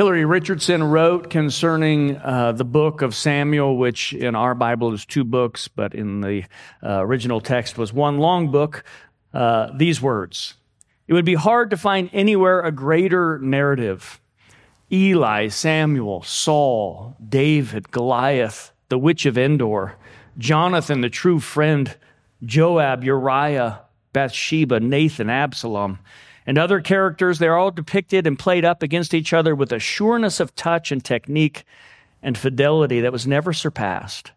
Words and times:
Hillary 0.00 0.24
Richardson 0.24 0.82
wrote 0.82 1.28
concerning 1.28 2.16
uh, 2.16 2.52
the 2.52 2.64
book 2.64 3.02
of 3.02 3.14
Samuel, 3.14 3.76
which 3.76 4.14
in 4.14 4.34
our 4.34 4.54
Bible 4.54 4.94
is 4.94 5.04
two 5.04 5.24
books, 5.24 5.68
but 5.68 5.94
in 5.94 6.22
the 6.22 6.44
uh, 6.82 7.04
original 7.04 7.42
text 7.42 7.76
was 7.76 7.92
one 7.92 8.16
long 8.16 8.50
book, 8.50 8.82
uh, 9.34 9.68
these 9.76 10.00
words 10.00 10.54
It 11.06 11.12
would 11.12 11.26
be 11.26 11.34
hard 11.34 11.68
to 11.68 11.76
find 11.76 12.08
anywhere 12.14 12.62
a 12.62 12.72
greater 12.72 13.38
narrative. 13.40 14.22
Eli, 14.90 15.48
Samuel, 15.48 16.22
Saul, 16.22 17.14
David, 17.28 17.90
Goliath, 17.90 18.72
the 18.88 18.96
witch 18.96 19.26
of 19.26 19.36
Endor, 19.36 19.96
Jonathan, 20.38 21.02
the 21.02 21.10
true 21.10 21.40
friend, 21.40 21.94
Joab, 22.42 23.04
Uriah, 23.04 23.82
Bathsheba, 24.14 24.80
Nathan, 24.80 25.28
Absalom 25.28 25.98
and 26.50 26.58
other 26.58 26.80
characters. 26.80 27.38
They're 27.38 27.56
all 27.56 27.70
depicted 27.70 28.26
and 28.26 28.36
played 28.36 28.64
up 28.64 28.82
against 28.82 29.14
each 29.14 29.32
other 29.32 29.54
with 29.54 29.70
a 29.70 29.78
sureness 29.78 30.40
of 30.40 30.52
touch 30.56 30.90
and 30.90 31.02
technique 31.02 31.62
and 32.24 32.36
fidelity 32.36 33.00
that 33.02 33.12
was 33.12 33.24
never 33.24 33.52
surpassed. 33.52 34.32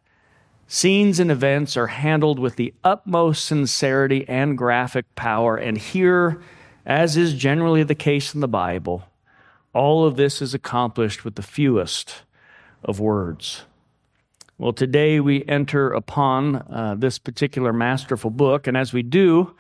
Scenes 0.68 1.20
and 1.20 1.32
events 1.32 1.76
are 1.76 1.88
handled 1.88 2.38
with 2.38 2.56
the 2.56 2.72
utmost 2.84 3.44
sincerity 3.46 4.30
and 4.30 4.56
graphic 4.56 5.16
power. 5.16 5.58
And 5.58 5.76
here, 5.76 6.40
as 6.86 7.18
is 7.18 7.34
generally 7.34 7.82
the 7.82 7.96
case 7.96 8.36
in 8.36 8.42
the 8.42 8.48
Bible, 8.48 9.06
all 9.74 10.06
of 10.06 10.16
this 10.16 10.40
is 10.40 10.54
accomplished 10.54 11.26
with 11.26 11.34
the 11.34 11.42
fewest 11.42 12.26
of 12.84 13.00
words. 13.00 13.64
Well, 14.60 14.72
today 14.72 15.20
we 15.20 15.44
enter 15.48 15.92
upon 15.92 16.58
uh, 16.58 16.94
this 16.96 17.18
particular 17.18 17.74
masterful 17.74 18.30
book, 18.30 18.68
and 18.68 18.78
as 18.78 18.94
we 18.94 19.02
do, 19.02 19.56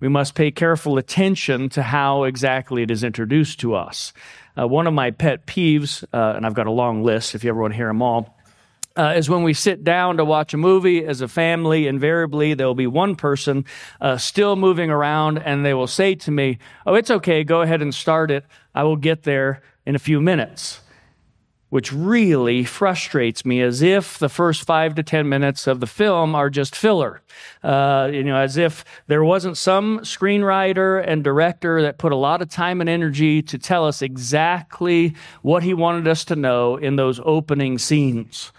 we 0.00 0.08
must 0.08 0.34
pay 0.34 0.50
careful 0.50 0.98
attention 0.98 1.68
to 1.70 1.82
how 1.82 2.24
exactly 2.24 2.82
it 2.82 2.90
is 2.90 3.02
introduced 3.02 3.60
to 3.60 3.74
us. 3.74 4.12
Uh, 4.58 4.66
one 4.66 4.86
of 4.86 4.94
my 4.94 5.10
pet 5.10 5.46
peeves, 5.46 6.04
uh, 6.12 6.34
and 6.36 6.46
I've 6.46 6.54
got 6.54 6.66
a 6.66 6.72
long 6.72 7.02
list 7.02 7.34
if 7.34 7.44
you 7.44 7.50
ever 7.50 7.60
want 7.60 7.72
to 7.72 7.76
hear 7.76 7.88
them 7.88 8.02
all, 8.02 8.36
uh, 8.96 9.14
is 9.16 9.30
when 9.30 9.44
we 9.44 9.54
sit 9.54 9.84
down 9.84 10.16
to 10.16 10.24
watch 10.24 10.52
a 10.52 10.56
movie 10.56 11.04
as 11.04 11.20
a 11.20 11.28
family, 11.28 11.86
invariably 11.86 12.54
there 12.54 12.66
will 12.66 12.74
be 12.74 12.86
one 12.86 13.14
person 13.14 13.64
uh, 14.00 14.16
still 14.16 14.56
moving 14.56 14.90
around 14.90 15.38
and 15.38 15.64
they 15.64 15.74
will 15.74 15.86
say 15.86 16.14
to 16.16 16.30
me, 16.32 16.58
Oh, 16.84 16.94
it's 16.94 17.10
okay, 17.10 17.44
go 17.44 17.62
ahead 17.62 17.80
and 17.80 17.94
start 17.94 18.30
it. 18.30 18.44
I 18.74 18.82
will 18.82 18.96
get 18.96 19.22
there 19.22 19.62
in 19.86 19.94
a 19.94 20.00
few 20.00 20.20
minutes 20.20 20.80
which 21.70 21.92
really 21.92 22.64
frustrates 22.64 23.44
me 23.44 23.60
as 23.60 23.82
if 23.82 24.18
the 24.18 24.28
first 24.28 24.64
five 24.64 24.94
to 24.94 25.02
10 25.02 25.28
minutes 25.28 25.66
of 25.66 25.80
the 25.80 25.86
film 25.86 26.34
are 26.34 26.48
just 26.48 26.74
filler. 26.74 27.20
Uh, 27.62 28.08
you 28.12 28.22
know, 28.24 28.36
as 28.36 28.56
if 28.56 28.84
there 29.06 29.22
wasn't 29.22 29.56
some 29.56 29.98
screenwriter 30.00 31.04
and 31.06 31.22
director 31.22 31.82
that 31.82 31.98
put 31.98 32.12
a 32.12 32.16
lot 32.16 32.40
of 32.40 32.48
time 32.48 32.80
and 32.80 32.88
energy 32.88 33.42
to 33.42 33.58
tell 33.58 33.86
us 33.86 34.00
exactly 34.00 35.14
what 35.42 35.62
he 35.62 35.74
wanted 35.74 36.08
us 36.08 36.24
to 36.24 36.36
know 36.36 36.76
in 36.76 36.96
those 36.96 37.20
opening 37.24 37.76
scenes. 37.76 38.52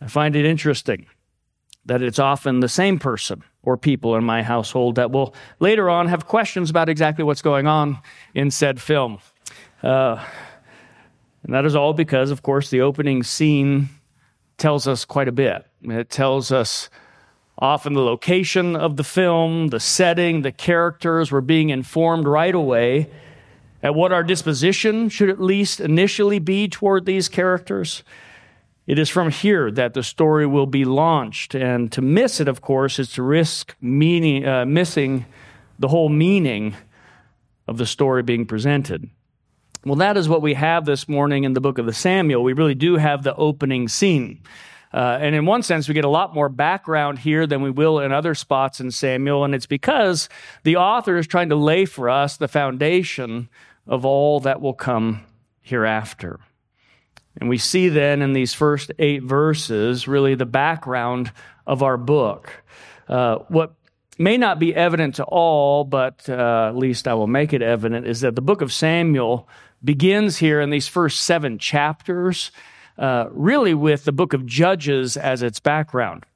I 0.00 0.08
find 0.08 0.34
it 0.34 0.44
interesting 0.44 1.06
that 1.84 2.02
it's 2.02 2.18
often 2.18 2.60
the 2.60 2.68
same 2.68 2.98
person 2.98 3.44
or 3.62 3.76
people 3.76 4.16
in 4.16 4.24
my 4.24 4.42
household 4.42 4.96
that 4.96 5.12
will 5.12 5.34
later 5.60 5.88
on 5.88 6.08
have 6.08 6.26
questions 6.26 6.68
about 6.68 6.88
exactly 6.88 7.24
what's 7.24 7.42
going 7.42 7.66
on 7.66 7.98
in 8.34 8.50
said 8.50 8.80
film. 8.80 9.18
Uh, 9.82 10.22
and 11.46 11.54
that 11.54 11.64
is 11.64 11.76
all 11.76 11.92
because, 11.92 12.32
of 12.32 12.42
course, 12.42 12.70
the 12.70 12.80
opening 12.80 13.22
scene 13.22 13.88
tells 14.58 14.88
us 14.88 15.04
quite 15.04 15.28
a 15.28 15.32
bit. 15.32 15.64
It 15.82 16.10
tells 16.10 16.50
us 16.50 16.90
often 17.56 17.92
the 17.92 18.02
location 18.02 18.74
of 18.74 18.96
the 18.96 19.04
film, 19.04 19.68
the 19.68 19.78
setting, 19.78 20.42
the 20.42 20.50
characters. 20.50 21.30
We're 21.30 21.42
being 21.42 21.70
informed 21.70 22.26
right 22.26 22.54
away 22.54 23.08
at 23.80 23.94
what 23.94 24.12
our 24.12 24.24
disposition 24.24 25.08
should 25.08 25.30
at 25.30 25.40
least 25.40 25.78
initially 25.78 26.40
be 26.40 26.66
toward 26.66 27.06
these 27.06 27.28
characters. 27.28 28.02
It 28.88 28.98
is 28.98 29.08
from 29.08 29.30
here 29.30 29.70
that 29.70 29.94
the 29.94 30.02
story 30.02 30.48
will 30.48 30.66
be 30.66 30.84
launched. 30.84 31.54
And 31.54 31.92
to 31.92 32.02
miss 32.02 32.40
it, 32.40 32.48
of 32.48 32.60
course, 32.60 32.98
is 32.98 33.12
to 33.12 33.22
risk 33.22 33.76
meaning, 33.80 34.44
uh, 34.44 34.64
missing 34.64 35.26
the 35.78 35.88
whole 35.88 36.08
meaning 36.08 36.74
of 37.68 37.78
the 37.78 37.86
story 37.86 38.24
being 38.24 38.46
presented. 38.46 39.10
Well, 39.86 39.94
that 39.96 40.16
is 40.16 40.28
what 40.28 40.42
we 40.42 40.54
have 40.54 40.84
this 40.84 41.08
morning 41.08 41.44
in 41.44 41.52
the 41.52 41.60
book 41.60 41.78
of 41.78 41.86
the 41.86 41.92
Samuel. 41.92 42.42
We 42.42 42.54
really 42.54 42.74
do 42.74 42.96
have 42.96 43.22
the 43.22 43.36
opening 43.36 43.86
scene. 43.86 44.40
Uh, 44.92 45.18
and 45.20 45.32
in 45.32 45.46
one 45.46 45.62
sense, 45.62 45.86
we 45.86 45.94
get 45.94 46.04
a 46.04 46.08
lot 46.08 46.34
more 46.34 46.48
background 46.48 47.20
here 47.20 47.46
than 47.46 47.62
we 47.62 47.70
will 47.70 48.00
in 48.00 48.10
other 48.10 48.34
spots 48.34 48.80
in 48.80 48.90
Samuel. 48.90 49.44
And 49.44 49.54
it's 49.54 49.66
because 49.66 50.28
the 50.64 50.74
author 50.74 51.16
is 51.18 51.28
trying 51.28 51.50
to 51.50 51.54
lay 51.54 51.84
for 51.84 52.10
us 52.10 52.36
the 52.36 52.48
foundation 52.48 53.48
of 53.86 54.04
all 54.04 54.40
that 54.40 54.60
will 54.60 54.74
come 54.74 55.20
hereafter. 55.60 56.40
And 57.36 57.48
we 57.48 57.56
see 57.56 57.88
then 57.88 58.22
in 58.22 58.32
these 58.32 58.54
first 58.54 58.90
eight 58.98 59.22
verses 59.22 60.08
really 60.08 60.34
the 60.34 60.46
background 60.46 61.30
of 61.64 61.84
our 61.84 61.96
book. 61.96 62.64
Uh, 63.06 63.36
what 63.46 63.74
may 64.18 64.36
not 64.36 64.58
be 64.58 64.74
evident 64.74 65.16
to 65.16 65.24
all, 65.24 65.84
but 65.84 66.28
uh, 66.28 66.66
at 66.70 66.76
least 66.76 67.06
I 67.06 67.14
will 67.14 67.28
make 67.28 67.52
it 67.52 67.62
evident, 67.62 68.04
is 68.04 68.22
that 68.22 68.34
the 68.34 68.42
book 68.42 68.62
of 68.62 68.72
Samuel 68.72 69.48
begins 69.86 70.38
here 70.38 70.60
in 70.60 70.68
these 70.68 70.88
first 70.88 71.20
seven 71.20 71.58
chapters, 71.58 72.50
uh, 72.98 73.28
really 73.30 73.72
with 73.72 74.04
the 74.04 74.12
book 74.12 74.34
of 74.34 74.44
Judges 74.44 75.16
as 75.16 75.42
its 75.42 75.60
background. 75.60 76.26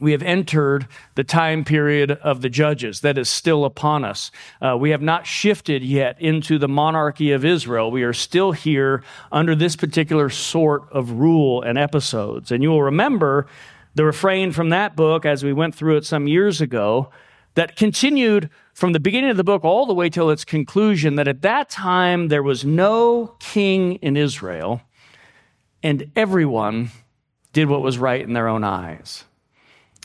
We 0.00 0.12
have 0.12 0.22
entered 0.22 0.86
the 1.16 1.24
time 1.24 1.64
period 1.64 2.12
of 2.12 2.40
the 2.40 2.48
judges 2.48 3.00
that 3.00 3.18
is 3.18 3.28
still 3.28 3.64
upon 3.64 4.04
us. 4.04 4.30
Uh, 4.62 4.76
we 4.78 4.90
have 4.90 5.02
not 5.02 5.26
shifted 5.26 5.82
yet 5.82 6.20
into 6.20 6.56
the 6.56 6.68
monarchy 6.68 7.32
of 7.32 7.44
Israel. 7.44 7.90
We 7.90 8.04
are 8.04 8.12
still 8.12 8.52
here 8.52 9.02
under 9.32 9.56
this 9.56 9.74
particular 9.74 10.30
sort 10.30 10.84
of 10.92 11.12
rule 11.12 11.62
and 11.62 11.76
episodes. 11.76 12.52
And 12.52 12.62
you 12.62 12.70
will 12.70 12.82
remember 12.84 13.48
the 13.96 14.04
refrain 14.04 14.52
from 14.52 14.68
that 14.68 14.94
book 14.94 15.26
as 15.26 15.42
we 15.42 15.52
went 15.52 15.74
through 15.74 15.96
it 15.96 16.06
some 16.06 16.28
years 16.28 16.60
ago 16.60 17.10
that 17.54 17.74
continued 17.74 18.50
from 18.78 18.92
the 18.92 19.00
beginning 19.00 19.28
of 19.28 19.36
the 19.36 19.42
book 19.42 19.64
all 19.64 19.86
the 19.86 19.92
way 19.92 20.08
till 20.08 20.30
its 20.30 20.44
conclusion 20.44 21.16
that 21.16 21.26
at 21.26 21.42
that 21.42 21.68
time 21.68 22.28
there 22.28 22.44
was 22.44 22.64
no 22.64 23.34
king 23.40 23.94
in 23.94 24.16
Israel 24.16 24.80
and 25.82 26.08
everyone 26.14 26.92
did 27.52 27.68
what 27.68 27.82
was 27.82 27.98
right 27.98 28.22
in 28.22 28.34
their 28.34 28.46
own 28.46 28.62
eyes. 28.62 29.24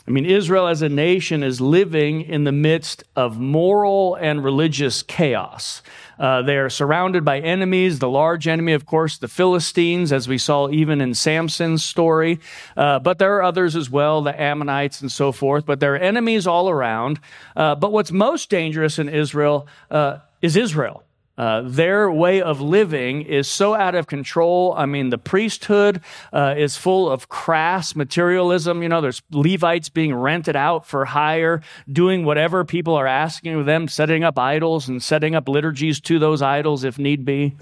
I 0.06 0.10
mean, 0.10 0.26
Israel 0.26 0.66
as 0.66 0.82
a 0.82 0.88
nation 0.90 1.42
is 1.42 1.62
living 1.62 2.20
in 2.22 2.44
the 2.44 2.52
midst 2.52 3.04
of 3.16 3.40
moral 3.40 4.16
and 4.16 4.44
religious 4.44 5.02
chaos. 5.02 5.80
Uh, 6.18 6.42
they 6.42 6.58
are 6.58 6.68
surrounded 6.68 7.24
by 7.24 7.40
enemies. 7.40 8.00
The 8.00 8.08
large 8.08 8.46
enemy, 8.46 8.74
of 8.74 8.84
course, 8.84 9.16
the 9.16 9.28
Philistines, 9.28 10.12
as 10.12 10.28
we 10.28 10.36
saw 10.36 10.68
even 10.68 11.00
in 11.00 11.14
Samson's 11.14 11.82
story. 11.82 12.38
Uh, 12.76 12.98
but 12.98 13.18
there 13.18 13.34
are 13.36 13.42
others 13.42 13.74
as 13.74 13.88
well, 13.88 14.20
the 14.20 14.38
Ammonites 14.38 15.00
and 15.00 15.10
so 15.10 15.32
forth. 15.32 15.64
But 15.64 15.80
there 15.80 15.94
are 15.94 15.98
enemies 15.98 16.46
all 16.46 16.68
around. 16.68 17.18
Uh, 17.56 17.74
but 17.74 17.90
what's 17.90 18.12
most 18.12 18.50
dangerous 18.50 18.98
in 18.98 19.08
Israel 19.08 19.66
uh, 19.90 20.18
is 20.42 20.54
Israel. 20.54 21.02
Uh, 21.36 21.62
their 21.64 22.10
way 22.10 22.40
of 22.40 22.60
living 22.60 23.22
is 23.22 23.48
so 23.48 23.74
out 23.74 23.94
of 23.94 24.06
control. 24.06 24.72
I 24.76 24.86
mean, 24.86 25.10
the 25.10 25.18
priesthood 25.18 26.00
uh, 26.32 26.54
is 26.56 26.76
full 26.76 27.10
of 27.10 27.28
crass 27.28 27.96
materialism. 27.96 28.82
You 28.82 28.88
know, 28.88 29.00
there's 29.00 29.22
Levites 29.30 29.88
being 29.88 30.14
rented 30.14 30.54
out 30.54 30.86
for 30.86 31.04
hire, 31.04 31.62
doing 31.90 32.24
whatever 32.24 32.64
people 32.64 32.94
are 32.94 33.06
asking 33.06 33.54
of 33.54 33.66
them, 33.66 33.88
setting 33.88 34.22
up 34.22 34.38
idols 34.38 34.88
and 34.88 35.02
setting 35.02 35.34
up 35.34 35.48
liturgies 35.48 36.00
to 36.02 36.18
those 36.18 36.40
idols 36.40 36.84
if 36.84 36.98
need 36.98 37.24
be. 37.24 37.56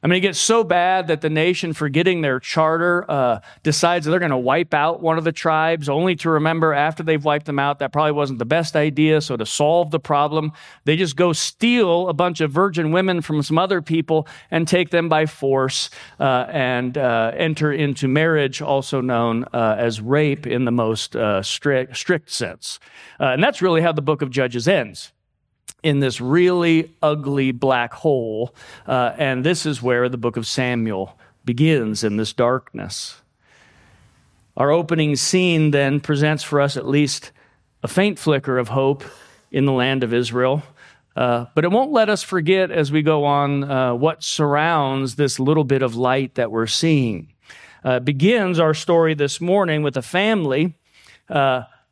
I 0.00 0.06
mean, 0.06 0.18
it 0.18 0.20
gets 0.20 0.38
so 0.38 0.62
bad 0.62 1.08
that 1.08 1.22
the 1.22 1.30
nation, 1.30 1.72
forgetting 1.72 2.20
their 2.20 2.38
charter, 2.38 3.04
uh, 3.10 3.40
decides 3.64 4.06
they're 4.06 4.20
going 4.20 4.30
to 4.30 4.36
wipe 4.36 4.72
out 4.72 5.02
one 5.02 5.18
of 5.18 5.24
the 5.24 5.32
tribes, 5.32 5.88
only 5.88 6.14
to 6.16 6.30
remember 6.30 6.72
after 6.72 7.02
they've 7.02 7.24
wiped 7.24 7.46
them 7.46 7.58
out 7.58 7.80
that 7.80 7.92
probably 7.92 8.12
wasn't 8.12 8.38
the 8.38 8.44
best 8.44 8.76
idea. 8.76 9.20
So, 9.20 9.36
to 9.36 9.44
solve 9.44 9.90
the 9.90 9.98
problem, 9.98 10.52
they 10.84 10.96
just 10.96 11.16
go 11.16 11.32
steal 11.32 12.08
a 12.08 12.12
bunch 12.12 12.40
of 12.40 12.52
virgin 12.52 12.92
women 12.92 13.20
from 13.22 13.42
some 13.42 13.58
other 13.58 13.82
people 13.82 14.28
and 14.52 14.68
take 14.68 14.90
them 14.90 15.08
by 15.08 15.26
force 15.26 15.90
uh, 16.20 16.46
and 16.48 16.96
uh, 16.96 17.32
enter 17.36 17.72
into 17.72 18.06
marriage, 18.06 18.62
also 18.62 19.00
known 19.00 19.46
uh, 19.52 19.74
as 19.78 20.00
rape 20.00 20.46
in 20.46 20.64
the 20.64 20.70
most 20.70 21.16
uh, 21.16 21.42
strict, 21.42 21.96
strict 21.96 22.30
sense. 22.30 22.78
Uh, 23.18 23.26
and 23.26 23.42
that's 23.42 23.60
really 23.60 23.80
how 23.80 23.90
the 23.90 24.02
book 24.02 24.22
of 24.22 24.30
Judges 24.30 24.68
ends 24.68 25.12
in 25.88 26.00
this 26.00 26.20
really 26.20 26.94
ugly 27.02 27.50
black 27.50 27.94
hole. 27.94 28.54
Uh, 28.86 29.14
and 29.16 29.42
this 29.42 29.64
is 29.64 29.82
where 29.82 30.10
the 30.10 30.18
book 30.18 30.36
of 30.36 30.46
Samuel 30.46 31.18
begins 31.46 32.04
in 32.04 32.18
this 32.18 32.34
darkness. 32.34 33.22
Our 34.54 34.70
opening 34.70 35.16
scene 35.16 35.70
then 35.70 36.00
presents 36.00 36.42
for 36.42 36.60
us 36.60 36.76
at 36.76 36.86
least 36.86 37.32
a 37.82 37.88
faint 37.88 38.18
flicker 38.18 38.58
of 38.58 38.68
hope 38.68 39.02
in 39.50 39.64
the 39.64 39.72
land 39.72 40.04
of 40.04 40.12
Israel. 40.12 40.62
Uh, 41.16 41.46
but 41.54 41.64
it 41.64 41.70
won't 41.70 41.90
let 41.90 42.10
us 42.10 42.22
forget 42.22 42.70
as 42.70 42.92
we 42.92 43.00
go 43.00 43.24
on 43.24 43.64
uh, 43.64 43.94
what 43.94 44.22
surrounds 44.22 45.14
this 45.14 45.40
little 45.40 45.64
bit 45.64 45.80
of 45.80 45.96
light 45.96 46.34
that 46.34 46.50
we're 46.50 46.66
seeing. 46.66 47.32
Uh, 47.82 47.98
begins 47.98 48.58
our 48.58 48.74
story 48.74 49.14
this 49.14 49.40
morning 49.40 49.82
with 49.82 49.96
a 49.96 50.02
family 50.02 50.74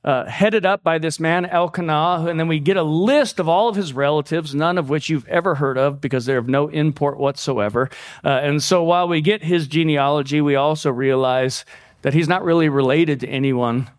uh, 0.06 0.24
headed 0.26 0.64
up 0.64 0.84
by 0.84 0.98
this 0.98 1.18
man, 1.18 1.44
Elkanah, 1.44 2.26
and 2.28 2.38
then 2.38 2.46
we 2.46 2.60
get 2.60 2.76
a 2.76 2.82
list 2.82 3.40
of 3.40 3.48
all 3.48 3.68
of 3.68 3.74
his 3.74 3.92
relatives, 3.92 4.54
none 4.54 4.78
of 4.78 4.88
which 4.88 5.10
you've 5.10 5.26
ever 5.26 5.56
heard 5.56 5.76
of 5.76 6.00
because 6.00 6.24
they're 6.24 6.38
of 6.38 6.48
no 6.48 6.68
import 6.68 7.18
whatsoever. 7.18 7.90
Uh, 8.24 8.28
and 8.28 8.62
so 8.62 8.84
while 8.84 9.08
we 9.08 9.20
get 9.20 9.42
his 9.42 9.66
genealogy, 9.66 10.40
we 10.40 10.54
also 10.54 10.90
realize 10.92 11.64
that 12.02 12.14
he's 12.14 12.28
not 12.28 12.44
really 12.44 12.68
related 12.68 13.18
to 13.20 13.28
anyone 13.28 13.90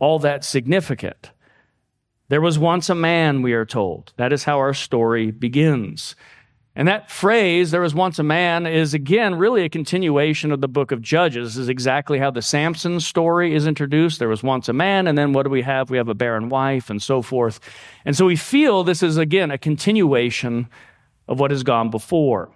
all 0.00 0.18
that 0.18 0.44
significant. 0.44 1.30
There 2.28 2.40
was 2.40 2.58
once 2.58 2.90
a 2.90 2.94
man, 2.94 3.42
we 3.42 3.52
are 3.52 3.64
told. 3.64 4.12
That 4.16 4.32
is 4.32 4.44
how 4.44 4.58
our 4.58 4.74
story 4.74 5.30
begins. 5.30 6.16
And 6.76 6.88
that 6.88 7.08
phrase, 7.08 7.70
there 7.70 7.80
was 7.80 7.94
once 7.94 8.18
a 8.18 8.24
man, 8.24 8.66
is 8.66 8.94
again 8.94 9.36
really 9.36 9.62
a 9.62 9.68
continuation 9.68 10.50
of 10.50 10.60
the 10.60 10.68
book 10.68 10.90
of 10.90 11.00
Judges. 11.00 11.54
This 11.54 11.62
is 11.62 11.68
exactly 11.68 12.18
how 12.18 12.32
the 12.32 12.42
Samson 12.42 12.98
story 12.98 13.54
is 13.54 13.66
introduced. 13.66 14.18
There 14.18 14.28
was 14.28 14.42
once 14.42 14.68
a 14.68 14.72
man, 14.72 15.06
and 15.06 15.16
then 15.16 15.32
what 15.32 15.44
do 15.44 15.50
we 15.50 15.62
have? 15.62 15.88
We 15.88 15.98
have 15.98 16.08
a 16.08 16.14
barren 16.14 16.48
wife, 16.48 16.90
and 16.90 17.00
so 17.00 17.22
forth. 17.22 17.60
And 18.04 18.16
so 18.16 18.26
we 18.26 18.34
feel 18.34 18.82
this 18.82 19.04
is 19.04 19.16
again 19.16 19.52
a 19.52 19.58
continuation 19.58 20.68
of 21.28 21.38
what 21.38 21.52
has 21.52 21.62
gone 21.62 21.90
before 21.90 22.50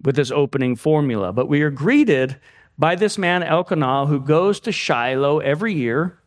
with 0.00 0.14
this 0.14 0.30
opening 0.30 0.76
formula. 0.76 1.32
But 1.32 1.48
we 1.48 1.62
are 1.62 1.70
greeted 1.70 2.38
by 2.78 2.94
this 2.94 3.18
man, 3.18 3.42
Elkanah, 3.42 4.06
who 4.06 4.20
goes 4.20 4.60
to 4.60 4.72
Shiloh 4.72 5.40
every 5.40 5.74
year 5.74 6.18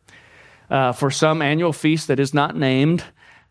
uh, 0.70 0.92
for 0.92 1.10
some 1.10 1.42
annual 1.42 1.72
feast 1.72 2.08
that 2.10 2.20
is 2.20 2.34
not 2.34 2.56
named. 2.56 3.06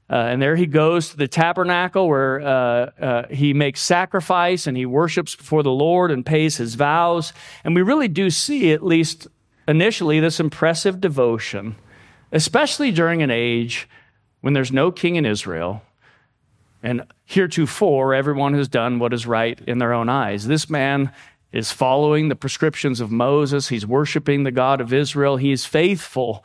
Uh, 0.09 0.15
and 0.15 0.41
there 0.41 0.55
he 0.55 0.67
goes 0.67 1.09
to 1.09 1.17
the 1.17 1.27
tabernacle 1.27 2.09
where 2.09 2.41
uh, 2.41 2.91
uh, 3.01 3.29
he 3.29 3.53
makes 3.53 3.81
sacrifice 3.81 4.67
and 4.67 4.77
he 4.77 4.87
worships 4.87 5.35
before 5.35 5.65
the 5.65 5.71
Lord 5.71 6.13
and 6.13 6.25
pays 6.25 6.57
his 6.57 6.77
vows. 6.77 7.33
And 7.65 7.75
we 7.75 7.83
really 7.83 8.07
do 8.07 8.31
see, 8.31 8.73
at 8.73 8.85
least 8.85 9.27
initially, 9.67 10.21
this 10.21 10.39
impressive 10.39 11.01
devotion, 11.01 11.75
especially 12.31 12.93
during 12.93 13.21
an 13.21 13.33
age 13.33 13.89
when 14.43 14.53
there's 14.53 14.71
no 14.71 14.93
king 14.93 15.17
in 15.17 15.27
Israel. 15.27 15.83
And 16.85 17.03
heretofore, 17.25 18.15
everyone 18.15 18.55
has 18.55 18.69
done 18.69 19.01
what 19.01 19.13
is 19.13 19.27
right 19.27 19.61
in 19.67 19.79
their 19.79 19.93
own 19.93 20.09
eyes. 20.09 20.47
This 20.47 20.71
man 20.71 21.11
is 21.51 21.73
following 21.73 22.29
the 22.29 22.37
prescriptions 22.37 23.01
of 23.01 23.11
Moses. 23.11 23.69
He's 23.69 23.87
worshiping 23.87 24.45
the 24.45 24.53
God 24.53 24.81
of 24.81 24.93
Israel. 24.93 25.37
He 25.37 25.51
is 25.51 25.67
faithful 25.67 26.45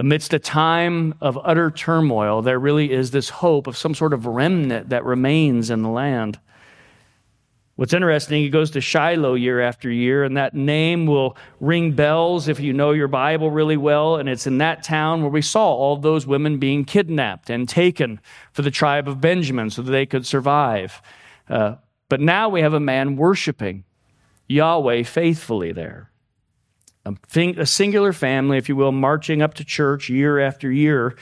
Amidst 0.00 0.32
a 0.32 0.38
time 0.38 1.12
of 1.20 1.38
utter 1.44 1.70
turmoil, 1.70 2.40
there 2.40 2.58
really 2.58 2.90
is 2.90 3.10
this 3.10 3.28
hope 3.28 3.66
of 3.66 3.76
some 3.76 3.94
sort 3.94 4.14
of 4.14 4.24
remnant 4.24 4.88
that 4.88 5.04
remains 5.04 5.68
in 5.68 5.82
the 5.82 5.90
land. 5.90 6.40
What's 7.76 7.92
interesting, 7.92 8.40
he 8.40 8.48
goes 8.48 8.70
to 8.70 8.80
Shiloh 8.80 9.34
year 9.34 9.60
after 9.60 9.90
year, 9.90 10.24
and 10.24 10.38
that 10.38 10.54
name 10.54 11.04
will 11.04 11.36
ring 11.60 11.92
bells 11.92 12.48
if 12.48 12.60
you 12.60 12.72
know 12.72 12.92
your 12.92 13.08
Bible 13.08 13.50
really 13.50 13.76
well. 13.76 14.16
And 14.16 14.26
it's 14.26 14.46
in 14.46 14.56
that 14.56 14.82
town 14.82 15.20
where 15.20 15.30
we 15.30 15.42
saw 15.42 15.66
all 15.66 15.98
those 15.98 16.26
women 16.26 16.56
being 16.56 16.86
kidnapped 16.86 17.50
and 17.50 17.68
taken 17.68 18.20
for 18.52 18.62
the 18.62 18.70
tribe 18.70 19.06
of 19.06 19.20
Benjamin 19.20 19.68
so 19.68 19.82
that 19.82 19.90
they 19.90 20.06
could 20.06 20.24
survive. 20.24 21.02
Uh, 21.46 21.74
but 22.08 22.22
now 22.22 22.48
we 22.48 22.62
have 22.62 22.72
a 22.72 22.80
man 22.80 23.16
worshiping 23.16 23.84
Yahweh 24.48 25.02
faithfully 25.02 25.72
there 25.72 26.09
a, 27.04 27.66
singular 27.66 28.12
family, 28.12 28.58
if 28.58 28.68
you 28.68 28.76
will, 28.76 28.92
marching 28.92 29.42
up 29.42 29.54
to 29.54 29.64
church 29.64 30.08
year 30.08 30.38
after 30.38 30.70
year. 30.70 31.16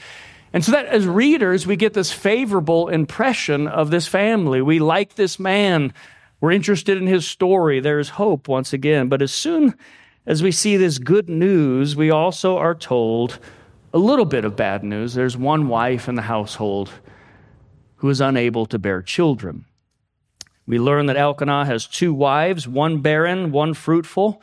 And 0.51 0.63
so 0.65 0.71
that 0.71 0.87
as 0.87 1.05
readers, 1.05 1.67
we 1.67 1.75
get 1.75 1.93
this 1.93 2.11
favorable 2.11 2.89
impression 2.89 3.67
of 3.67 3.91
this 3.91 4.07
family. 4.07 4.61
We 4.61 4.79
like 4.79 5.15
this 5.15 5.39
man. 5.39 5.93
We're 6.41 6.51
interested 6.51 6.97
in 6.97 7.07
his 7.07 7.27
story. 7.27 7.79
There's 7.79 8.09
hope 8.09 8.47
once 8.47 8.73
again. 8.73 9.09
But 9.09 9.21
as 9.21 9.31
soon 9.31 9.75
as 10.25 10.41
we 10.41 10.51
see 10.51 10.77
this 10.77 10.97
good 10.97 11.29
news, 11.29 11.95
we 11.95 12.09
also 12.09 12.57
are 12.57 12.75
told 12.75 13.39
a 13.93 13.99
little 13.99 14.25
bit 14.25 14.45
of 14.45 14.55
bad 14.55 14.83
news. 14.83 15.13
There's 15.13 15.37
one 15.37 15.67
wife 15.67 16.07
in 16.07 16.15
the 16.15 16.23
household 16.23 16.91
who 17.97 18.09
is 18.09 18.21
unable 18.21 18.65
to 18.67 18.79
bear 18.79 19.01
children. 19.01 19.65
We 20.65 20.79
learn 20.79 21.07
that 21.07 21.17
Elkanah 21.17 21.65
has 21.65 21.87
two 21.87 22.13
wives, 22.13 22.67
one 22.67 23.01
barren, 23.01 23.51
one 23.51 23.73
fruitful. 23.73 24.41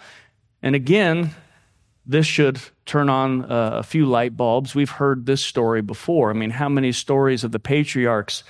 And 0.62 0.74
again, 0.74 1.34
this 2.06 2.26
should 2.26 2.60
turn 2.84 3.08
on 3.08 3.50
uh, 3.50 3.70
a 3.74 3.82
few 3.82 4.06
light 4.06 4.36
bulbs. 4.36 4.74
We've 4.74 4.90
heard 4.90 5.26
this 5.26 5.44
story 5.44 5.82
before. 5.82 6.30
I 6.30 6.34
mean, 6.34 6.50
how 6.50 6.68
many 6.68 6.92
stories 6.92 7.42
of 7.42 7.52
the 7.52 7.58
patriarchs 7.58 8.44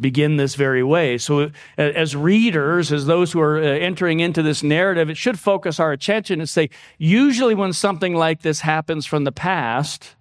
begin 0.00 0.36
this 0.38 0.54
very 0.54 0.82
way? 0.82 1.18
So, 1.18 1.50
as 1.76 2.16
readers, 2.16 2.90
as 2.90 3.06
those 3.06 3.32
who 3.32 3.40
are 3.40 3.58
uh, 3.58 3.62
entering 3.62 4.20
into 4.20 4.42
this 4.42 4.62
narrative, 4.62 5.10
it 5.10 5.16
should 5.16 5.38
focus 5.38 5.78
our 5.78 5.92
attention 5.92 6.40
and 6.40 6.48
say, 6.48 6.70
usually 6.98 7.54
when 7.54 7.74
something 7.74 8.14
like 8.14 8.40
this 8.40 8.60
happens 8.60 9.04
from 9.04 9.24
the 9.24 9.32
past, 9.32 10.16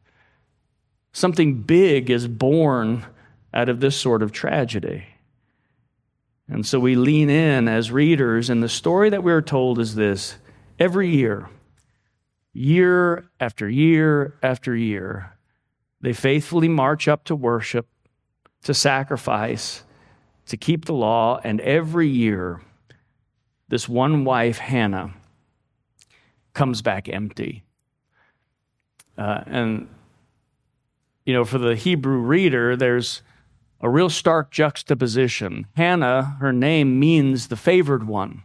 something 1.13 1.61
big 1.61 2.09
is 2.09 2.27
born 2.27 3.05
out 3.53 3.69
of 3.69 3.79
this 3.79 3.95
sort 3.95 4.21
of 4.21 4.31
tragedy. 4.31 5.05
And 6.47 6.65
so 6.65 6.79
we 6.79 6.95
lean 6.95 7.29
in 7.29 7.69
as 7.69 7.91
readers, 7.91 8.49
and 8.49 8.61
the 8.61 8.69
story 8.69 9.09
that 9.09 9.23
we 9.23 9.31
are 9.31 9.41
told 9.41 9.79
is 9.79 9.95
this 9.95 10.35
Every 10.81 11.09
year, 11.09 11.47
year 12.53 13.29
after 13.39 13.69
year 13.69 14.33
after 14.41 14.75
year, 14.75 15.37
they 16.01 16.11
faithfully 16.11 16.67
march 16.67 17.07
up 17.07 17.23
to 17.25 17.35
worship, 17.35 17.85
to 18.63 18.73
sacrifice, 18.73 19.83
to 20.47 20.57
keep 20.57 20.85
the 20.85 20.95
law, 20.95 21.39
and 21.43 21.61
every 21.61 22.07
year, 22.07 22.61
this 23.67 23.87
one 23.87 24.25
wife, 24.25 24.57
Hannah, 24.57 25.13
comes 26.53 26.81
back 26.81 27.07
empty. 27.07 27.63
Uh, 29.15 29.43
and, 29.45 29.87
you 31.27 31.33
know, 31.35 31.45
for 31.45 31.59
the 31.59 31.75
Hebrew 31.75 32.17
reader, 32.17 32.75
there's 32.75 33.21
a 33.81 33.87
real 33.87 34.09
stark 34.09 34.49
juxtaposition. 34.49 35.67
Hannah, 35.75 36.37
her 36.39 36.51
name 36.51 36.99
means 36.99 37.49
the 37.49 37.55
favored 37.55 38.07
one. 38.07 38.41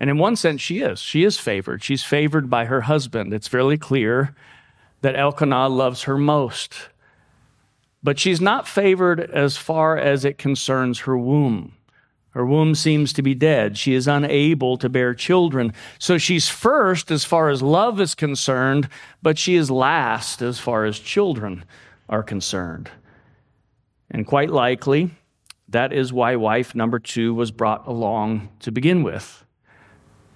And 0.00 0.08
in 0.08 0.18
one 0.18 0.36
sense, 0.36 0.60
she 0.60 0.80
is. 0.80 1.00
She 1.00 1.24
is 1.24 1.38
favored. 1.38 1.82
She's 1.82 2.04
favored 2.04 2.48
by 2.48 2.66
her 2.66 2.82
husband. 2.82 3.32
It's 3.34 3.48
fairly 3.48 3.76
clear 3.76 4.34
that 5.00 5.16
Elkanah 5.16 5.68
loves 5.68 6.04
her 6.04 6.16
most. 6.16 6.88
But 8.02 8.18
she's 8.18 8.40
not 8.40 8.68
favored 8.68 9.20
as 9.20 9.56
far 9.56 9.96
as 9.96 10.24
it 10.24 10.38
concerns 10.38 11.00
her 11.00 11.18
womb. 11.18 11.72
Her 12.30 12.46
womb 12.46 12.76
seems 12.76 13.12
to 13.14 13.22
be 13.22 13.34
dead. 13.34 13.76
She 13.76 13.94
is 13.94 14.06
unable 14.06 14.76
to 14.78 14.88
bear 14.88 15.14
children. 15.14 15.72
So 15.98 16.18
she's 16.18 16.48
first 16.48 17.10
as 17.10 17.24
far 17.24 17.48
as 17.48 17.62
love 17.62 18.00
is 18.00 18.14
concerned, 18.14 18.88
but 19.22 19.38
she 19.38 19.56
is 19.56 19.70
last 19.70 20.42
as 20.42 20.60
far 20.60 20.84
as 20.84 21.00
children 21.00 21.64
are 22.08 22.22
concerned. 22.22 22.90
And 24.10 24.26
quite 24.26 24.50
likely, 24.50 25.10
that 25.68 25.92
is 25.92 26.12
why 26.12 26.36
wife 26.36 26.74
number 26.74 27.00
two 27.00 27.34
was 27.34 27.50
brought 27.50 27.86
along 27.88 28.50
to 28.60 28.70
begin 28.70 29.02
with 29.02 29.44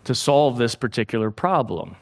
to 0.04 0.14
solve 0.14 0.58
this 0.58 0.74
particular 0.74 1.30
problem. 1.30 1.96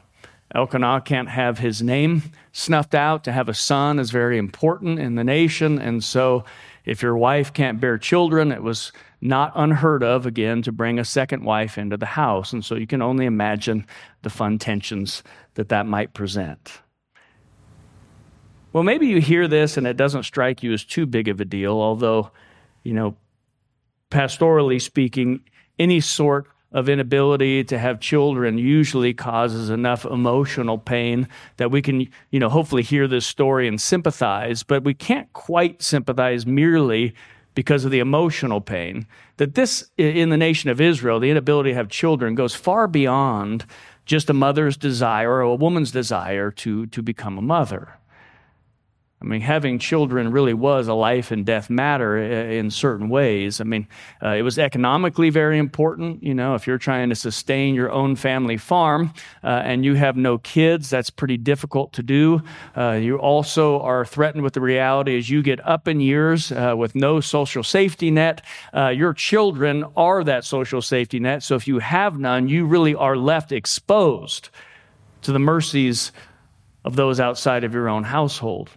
Elkanah 0.53 1.01
can't 1.01 1.29
have 1.29 1.59
his 1.59 1.81
name 1.81 2.23
snuffed 2.51 2.93
out. 2.93 3.23
To 3.23 3.31
have 3.31 3.47
a 3.47 3.53
son 3.53 3.99
is 3.99 4.11
very 4.11 4.37
important 4.37 4.99
in 4.99 5.15
the 5.15 5.23
nation. 5.23 5.79
And 5.79 6.03
so, 6.03 6.43
if 6.83 7.01
your 7.01 7.15
wife 7.15 7.53
can't 7.53 7.79
bear 7.79 7.97
children, 7.97 8.51
it 8.51 8.63
was 8.63 8.91
not 9.21 9.53
unheard 9.55 10.03
of, 10.03 10.25
again, 10.25 10.61
to 10.63 10.71
bring 10.71 10.99
a 10.99 11.05
second 11.05 11.43
wife 11.43 11.77
into 11.77 11.95
the 11.95 12.05
house. 12.05 12.51
And 12.51 12.65
so, 12.65 12.75
you 12.75 12.87
can 12.87 13.01
only 13.01 13.25
imagine 13.25 13.85
the 14.23 14.29
fun 14.29 14.57
tensions 14.57 15.23
that 15.53 15.69
that 15.69 15.85
might 15.85 16.13
present. 16.13 16.81
Well, 18.73 18.83
maybe 18.83 19.07
you 19.07 19.21
hear 19.21 19.47
this 19.47 19.77
and 19.77 19.85
it 19.85 19.97
doesn't 19.97 20.23
strike 20.23 20.63
you 20.63 20.73
as 20.73 20.83
too 20.83 21.05
big 21.05 21.27
of 21.27 21.41
a 21.41 21.45
deal, 21.45 21.73
although, 21.73 22.31
you 22.83 22.93
know, 22.93 23.15
pastorally 24.09 24.81
speaking, 24.81 25.41
any 25.77 25.99
sort 25.99 26.47
of 26.71 26.87
inability 26.87 27.63
to 27.65 27.77
have 27.77 27.99
children 27.99 28.57
usually 28.57 29.13
causes 29.13 29.69
enough 29.69 30.05
emotional 30.05 30.77
pain 30.77 31.27
that 31.57 31.71
we 31.71 31.81
can, 31.81 32.07
you 32.29 32.39
know, 32.39 32.49
hopefully 32.49 32.83
hear 32.83 33.07
this 33.07 33.25
story 33.25 33.67
and 33.67 33.79
sympathize, 33.81 34.63
but 34.63 34.83
we 34.83 34.93
can't 34.93 35.31
quite 35.33 35.81
sympathize 35.81 36.45
merely 36.45 37.13
because 37.53 37.83
of 37.83 37.91
the 37.91 37.99
emotional 37.99 38.61
pain. 38.61 39.05
That 39.37 39.55
this, 39.55 39.89
in 39.97 40.29
the 40.29 40.37
nation 40.37 40.69
of 40.69 40.79
Israel, 40.79 41.19
the 41.19 41.29
inability 41.29 41.71
to 41.71 41.75
have 41.75 41.89
children 41.89 42.35
goes 42.35 42.55
far 42.55 42.87
beyond 42.87 43.65
just 44.05 44.29
a 44.29 44.33
mother's 44.33 44.77
desire 44.77 45.31
or 45.31 45.41
a 45.41 45.55
woman's 45.55 45.91
desire 45.91 46.51
to, 46.51 46.85
to 46.87 47.01
become 47.01 47.37
a 47.37 47.41
mother. 47.41 47.97
I 49.21 49.25
mean, 49.25 49.41
having 49.41 49.77
children 49.77 50.31
really 50.31 50.55
was 50.55 50.87
a 50.87 50.95
life 50.95 51.29
and 51.29 51.45
death 51.45 51.69
matter 51.69 52.17
in 52.17 52.71
certain 52.71 53.07
ways. 53.07 53.61
I 53.61 53.65
mean, 53.65 53.87
uh, 54.23 54.29
it 54.29 54.41
was 54.41 54.57
economically 54.57 55.29
very 55.29 55.59
important. 55.59 56.23
You 56.23 56.33
know, 56.33 56.55
if 56.55 56.65
you're 56.65 56.79
trying 56.79 57.09
to 57.09 57.15
sustain 57.15 57.75
your 57.75 57.91
own 57.91 58.15
family 58.15 58.57
farm 58.57 59.13
uh, 59.43 59.61
and 59.63 59.85
you 59.85 59.93
have 59.93 60.17
no 60.17 60.39
kids, 60.39 60.89
that's 60.89 61.11
pretty 61.11 61.37
difficult 61.37 61.93
to 61.93 62.03
do. 62.03 62.41
Uh, 62.75 62.93
you 62.93 63.17
also 63.17 63.79
are 63.81 64.05
threatened 64.05 64.43
with 64.43 64.53
the 64.53 64.61
reality 64.61 65.15
as 65.15 65.29
you 65.29 65.43
get 65.43 65.63
up 65.67 65.87
in 65.87 65.99
years 65.99 66.51
uh, 66.51 66.73
with 66.75 66.95
no 66.95 67.19
social 67.19 67.63
safety 67.63 68.09
net. 68.09 68.41
Uh, 68.75 68.87
your 68.87 69.13
children 69.13 69.85
are 69.95 70.23
that 70.23 70.45
social 70.45 70.81
safety 70.81 71.19
net. 71.19 71.43
So 71.43 71.53
if 71.53 71.67
you 71.67 71.77
have 71.77 72.17
none, 72.17 72.47
you 72.47 72.65
really 72.65 72.95
are 72.95 73.15
left 73.15 73.51
exposed 73.51 74.49
to 75.21 75.31
the 75.31 75.39
mercies 75.39 76.11
of 76.83 76.95
those 76.95 77.19
outside 77.19 77.63
of 77.63 77.75
your 77.75 77.87
own 77.87 78.03
household. 78.03 78.71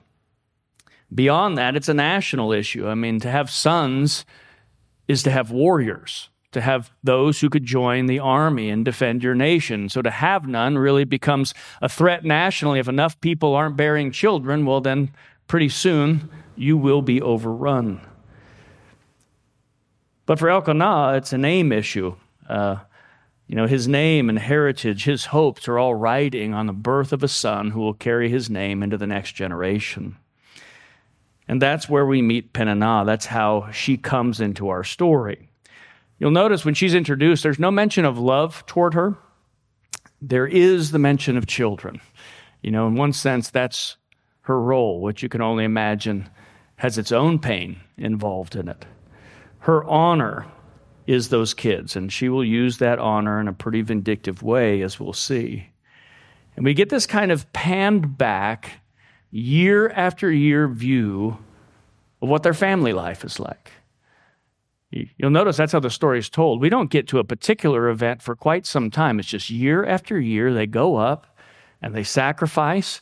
Beyond 1.14 1.56
that, 1.58 1.76
it's 1.76 1.88
a 1.88 1.94
national 1.94 2.52
issue. 2.52 2.88
I 2.88 2.94
mean, 2.94 3.20
to 3.20 3.30
have 3.30 3.50
sons 3.50 4.24
is 5.06 5.22
to 5.22 5.30
have 5.30 5.50
warriors, 5.50 6.30
to 6.52 6.60
have 6.60 6.90
those 7.04 7.40
who 7.40 7.50
could 7.50 7.64
join 7.64 8.06
the 8.06 8.18
army 8.18 8.70
and 8.70 8.84
defend 8.84 9.22
your 9.22 9.34
nation. 9.34 9.88
So 9.88 10.02
to 10.02 10.10
have 10.10 10.48
none 10.48 10.76
really 10.76 11.04
becomes 11.04 11.54
a 11.80 11.88
threat 11.88 12.24
nationally. 12.24 12.80
If 12.80 12.88
enough 12.88 13.20
people 13.20 13.54
aren't 13.54 13.76
bearing 13.76 14.10
children, 14.10 14.66
well, 14.66 14.80
then 14.80 15.12
pretty 15.46 15.68
soon 15.68 16.28
you 16.56 16.76
will 16.76 17.02
be 17.02 17.20
overrun. 17.20 18.00
But 20.26 20.38
for 20.38 20.48
Elkanah, 20.48 21.14
it's 21.16 21.32
a 21.32 21.38
name 21.38 21.70
issue. 21.70 22.16
Uh, 22.48 22.76
you 23.46 23.56
know, 23.56 23.66
his 23.66 23.86
name 23.86 24.30
and 24.30 24.38
heritage, 24.38 25.04
his 25.04 25.26
hopes 25.26 25.68
are 25.68 25.78
all 25.78 25.94
riding 25.94 26.54
on 26.54 26.66
the 26.66 26.72
birth 26.72 27.12
of 27.12 27.22
a 27.22 27.28
son 27.28 27.70
who 27.70 27.80
will 27.80 27.94
carry 27.94 28.30
his 28.30 28.48
name 28.48 28.82
into 28.82 28.96
the 28.96 29.06
next 29.06 29.32
generation. 29.32 30.16
And 31.46 31.60
that's 31.60 31.88
where 31.88 32.06
we 32.06 32.22
meet 32.22 32.52
Peninnah. 32.52 33.04
That's 33.04 33.26
how 33.26 33.70
she 33.70 33.96
comes 33.96 34.40
into 34.40 34.68
our 34.68 34.84
story. 34.84 35.48
You'll 36.18 36.30
notice 36.30 36.64
when 36.64 36.74
she's 36.74 36.94
introduced, 36.94 37.42
there's 37.42 37.58
no 37.58 37.70
mention 37.70 38.04
of 38.04 38.18
love 38.18 38.64
toward 38.66 38.94
her. 38.94 39.16
There 40.22 40.46
is 40.46 40.90
the 40.90 40.98
mention 40.98 41.36
of 41.36 41.46
children. 41.46 42.00
You 42.62 42.70
know, 42.70 42.86
in 42.86 42.94
one 42.94 43.12
sense, 43.12 43.50
that's 43.50 43.96
her 44.42 44.60
role, 44.60 45.00
which 45.00 45.22
you 45.22 45.28
can 45.28 45.42
only 45.42 45.64
imagine 45.64 46.30
has 46.76 46.98
its 46.98 47.12
own 47.12 47.38
pain 47.38 47.80
involved 47.98 48.56
in 48.56 48.68
it. 48.68 48.86
Her 49.60 49.84
honor 49.84 50.46
is 51.06 51.28
those 51.28 51.52
kids, 51.52 51.96
and 51.96 52.12
she 52.12 52.28
will 52.28 52.44
use 52.44 52.78
that 52.78 52.98
honor 52.98 53.38
in 53.40 53.48
a 53.48 53.52
pretty 53.52 53.82
vindictive 53.82 54.42
way, 54.42 54.80
as 54.80 54.98
we'll 54.98 55.12
see. 55.12 55.68
And 56.56 56.64
we 56.64 56.72
get 56.74 56.88
this 56.88 57.06
kind 57.06 57.30
of 57.30 57.52
panned 57.52 58.16
back, 58.16 58.80
year 59.34 59.88
after 59.90 60.30
year 60.30 60.68
view 60.68 61.36
of 62.22 62.28
what 62.28 62.44
their 62.44 62.54
family 62.54 62.92
life 62.92 63.24
is 63.24 63.40
like. 63.40 63.72
You'll 64.90 65.30
notice 65.30 65.56
that's 65.56 65.72
how 65.72 65.80
the 65.80 65.90
story 65.90 66.20
is 66.20 66.30
told. 66.30 66.60
We 66.60 66.68
don't 66.68 66.88
get 66.88 67.08
to 67.08 67.18
a 67.18 67.24
particular 67.24 67.88
event 67.88 68.22
for 68.22 68.36
quite 68.36 68.64
some 68.64 68.92
time. 68.92 69.18
It's 69.18 69.28
just 69.28 69.50
year 69.50 69.84
after 69.84 70.20
year, 70.20 70.54
they 70.54 70.68
go 70.68 70.94
up 70.94 71.36
and 71.82 71.96
they 71.96 72.04
sacrifice. 72.04 73.00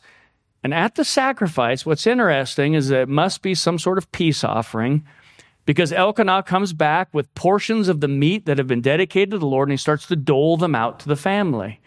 And 0.63 0.73
at 0.73 0.95
the 0.95 1.05
sacrifice, 1.05 1.85
what's 1.85 2.07
interesting 2.07 2.73
is 2.73 2.89
that 2.89 3.01
it 3.01 3.09
must 3.09 3.43
be 3.43 3.53
some 3.53 3.77
sort 3.77 3.99
of 3.99 4.11
peace 4.11 4.43
offering 4.43 5.05
because 5.67 5.93
Elkanah 5.93 6.41
comes 6.41 6.73
back 6.73 7.13
with 7.13 7.33
portions 7.35 7.87
of 7.87 8.01
the 8.01 8.07
meat 8.07 8.47
that 8.47 8.57
have 8.57 8.67
been 8.67 8.81
dedicated 8.81 9.29
to 9.31 9.37
the 9.37 9.45
Lord 9.45 9.69
and 9.69 9.73
he 9.73 9.77
starts 9.77 10.07
to 10.07 10.15
dole 10.15 10.57
them 10.57 10.73
out 10.73 10.99
to 11.01 11.07
the 11.07 11.15
family. 11.15 11.79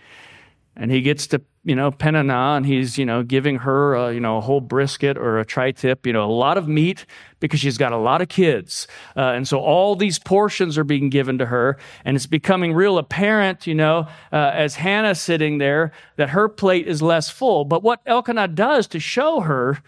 And 0.78 0.90
he 0.90 1.00
gets 1.00 1.26
to, 1.28 1.40
you 1.64 1.74
know, 1.74 1.90
Peninnah 1.90 2.54
and 2.56 2.66
he's, 2.66 2.98
you 2.98 3.06
know, 3.06 3.22
giving 3.22 3.56
her, 3.56 3.94
a, 3.94 4.12
you 4.12 4.20
know, 4.20 4.36
a 4.36 4.40
whole 4.42 4.60
brisket 4.60 5.16
or 5.16 5.38
a 5.38 5.44
tri 5.44 5.72
tip, 5.72 6.06
you 6.06 6.12
know, 6.12 6.24
a 6.24 6.30
lot 6.30 6.58
of 6.58 6.68
meat 6.68 7.06
because 7.40 7.60
she's 7.60 7.78
got 7.78 7.92
a 7.92 7.96
lot 7.96 8.20
of 8.20 8.28
kids. 8.28 8.86
Uh, 9.16 9.32
and 9.32 9.48
so 9.48 9.58
all 9.58 9.96
these 9.96 10.18
portions 10.18 10.76
are 10.76 10.84
being 10.84 11.08
given 11.08 11.38
to 11.38 11.46
her. 11.46 11.78
And 12.04 12.14
it's 12.14 12.26
becoming 12.26 12.74
real 12.74 12.98
apparent, 12.98 13.66
you 13.66 13.74
know, 13.74 14.06
uh, 14.32 14.50
as 14.52 14.74
Hannah's 14.74 15.20
sitting 15.20 15.58
there, 15.58 15.92
that 16.16 16.30
her 16.30 16.48
plate 16.48 16.86
is 16.86 17.00
less 17.00 17.30
full. 17.30 17.64
But 17.64 17.82
what 17.82 18.00
Elkanah 18.04 18.48
does 18.48 18.86
to 18.88 19.00
show 19.00 19.40
her 19.40 19.82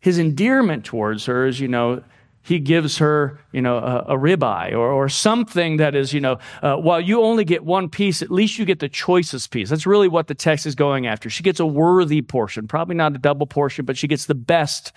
his 0.00 0.18
endearment 0.18 0.84
towards 0.84 1.26
her 1.26 1.46
is, 1.46 1.60
you 1.60 1.68
know, 1.68 2.02
he 2.44 2.58
gives 2.58 2.98
her, 2.98 3.40
you 3.52 3.62
know, 3.62 3.78
a, 3.78 4.00
a 4.08 4.18
ribeye 4.18 4.72
or, 4.72 4.92
or 4.92 5.08
something 5.08 5.78
that 5.78 5.94
is, 5.94 6.12
you 6.12 6.20
know, 6.20 6.38
uh, 6.62 6.76
while 6.76 7.00
you 7.00 7.22
only 7.22 7.42
get 7.42 7.64
one 7.64 7.88
piece, 7.88 8.20
at 8.20 8.30
least 8.30 8.58
you 8.58 8.66
get 8.66 8.80
the 8.80 8.88
choicest 8.88 9.50
piece. 9.50 9.70
That's 9.70 9.86
really 9.86 10.08
what 10.08 10.26
the 10.26 10.34
text 10.34 10.66
is 10.66 10.74
going 10.74 11.06
after. 11.06 11.30
She 11.30 11.42
gets 11.42 11.58
a 11.58 11.64
worthy 11.64 12.20
portion, 12.20 12.68
probably 12.68 12.96
not 12.96 13.14
a 13.14 13.18
double 13.18 13.46
portion, 13.46 13.86
but 13.86 13.96
she 13.96 14.06
gets 14.06 14.26
the 14.26 14.34
best 14.34 14.92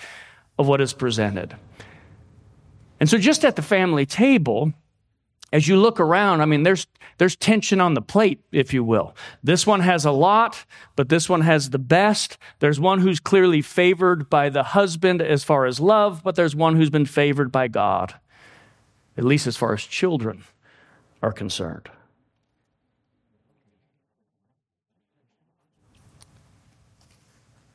of 0.59 0.67
what 0.67 0.81
is 0.81 0.91
presented. 0.91 1.55
And 2.99 3.09
so, 3.09 3.17
just 3.17 3.45
at 3.45 3.55
the 3.55 3.61
family 3.61 4.05
table, 4.05 4.73
as 5.53 5.67
you 5.67 5.77
look 5.77 5.99
around, 5.99 6.41
I 6.41 6.45
mean, 6.45 6.63
there's, 6.63 6.87
there's 7.17 7.35
tension 7.35 7.79
on 7.79 7.93
the 7.93 8.01
plate, 8.01 8.41
if 8.51 8.73
you 8.73 8.83
will. 8.83 9.15
This 9.41 9.65
one 9.65 9.79
has 9.79 10.03
a 10.03 10.11
lot, 10.11 10.65
but 10.95 11.07
this 11.09 11.29
one 11.29 11.41
has 11.41 11.69
the 11.69 11.79
best. 11.79 12.37
There's 12.59 12.79
one 12.79 12.99
who's 12.99 13.19
clearly 13.19 13.61
favored 13.61 14.29
by 14.29 14.49
the 14.49 14.63
husband 14.63 15.21
as 15.21 15.43
far 15.43 15.65
as 15.65 15.79
love, 15.79 16.21
but 16.23 16.35
there's 16.35 16.55
one 16.55 16.75
who's 16.75 16.89
been 16.89 17.05
favored 17.05 17.51
by 17.51 17.69
God, 17.69 18.15
at 19.17 19.23
least 19.23 19.47
as 19.47 19.55
far 19.55 19.73
as 19.73 19.83
children 19.83 20.43
are 21.21 21.31
concerned. 21.31 21.89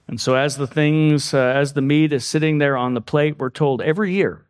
And 0.09 0.21
so, 0.21 0.35
as 0.35 0.59
the 0.59 0.67
things, 0.67 1.33
uh, 1.33 1.39
as 1.39 1.73
the 1.73 1.81
meat 1.81 2.13
is 2.13 2.27
sitting 2.27 2.59
there 2.59 2.77
on 2.77 2.93
the 2.93 3.01
plate, 3.01 3.39
we're 3.39 3.49
told 3.49 3.81
every 3.81 4.13
year 4.13 4.45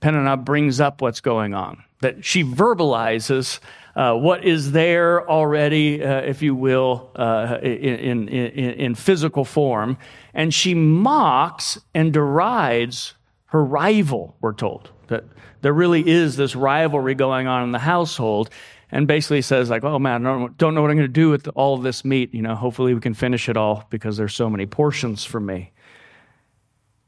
Peninnah 0.00 0.36
brings 0.36 0.80
up 0.80 1.00
what's 1.00 1.20
going 1.20 1.54
on, 1.54 1.82
that 2.00 2.24
she 2.24 2.44
verbalizes 2.44 3.60
uh, 3.96 4.14
what 4.14 4.44
is 4.44 4.70
there 4.70 5.28
already, 5.28 6.04
uh, 6.04 6.20
if 6.20 6.40
you 6.40 6.54
will, 6.54 7.10
uh, 7.16 7.58
in, 7.62 8.28
in, 8.28 8.74
in, 8.74 8.94
physical 8.94 9.44
form, 9.44 9.98
and 10.34 10.54
she 10.54 10.72
mocks 10.72 11.80
and 11.94 12.12
derides 12.12 13.14
her 13.46 13.64
rival, 13.64 14.36
we're 14.40 14.52
told. 14.52 14.90
That 15.08 15.24
there 15.62 15.72
really 15.72 16.08
is 16.08 16.36
this 16.36 16.54
rivalry 16.54 17.16
going 17.16 17.48
on 17.48 17.64
in 17.64 17.72
the 17.72 17.80
household, 17.80 18.50
and 18.92 19.08
basically 19.08 19.42
says, 19.42 19.68
like, 19.68 19.82
oh 19.82 19.98
man, 19.98 20.24
I 20.24 20.30
don't, 20.30 20.56
don't 20.56 20.74
know 20.74 20.82
what 20.82 20.92
I'm 20.92 20.96
going 20.96 21.08
to 21.08 21.12
do 21.12 21.30
with 21.30 21.48
all 21.56 21.74
of 21.74 21.82
this 21.82 22.04
meat. 22.04 22.32
You 22.32 22.42
know, 22.42 22.54
hopefully 22.54 22.94
we 22.94 23.00
can 23.00 23.14
finish 23.14 23.48
it 23.48 23.56
all 23.56 23.84
because 23.90 24.16
there's 24.16 24.34
so 24.34 24.48
many 24.48 24.66
portions 24.66 25.24
for 25.24 25.40
me. 25.40 25.72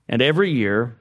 And 0.08 0.20
every 0.20 0.50
year, 0.50 0.99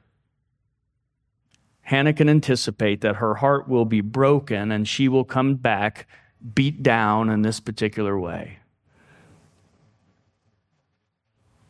Hannah 1.89 2.13
can 2.13 2.29
anticipate 2.29 3.01
that 3.01 3.15
her 3.15 3.33
heart 3.33 3.67
will 3.67 3.83
be 3.83 4.01
broken 4.01 4.71
and 4.71 4.87
she 4.87 5.07
will 5.07 5.23
come 5.23 5.55
back 5.55 6.05
beat 6.53 6.83
down 6.83 7.31
in 7.31 7.41
this 7.41 7.59
particular 7.59 8.19
way. 8.19 8.59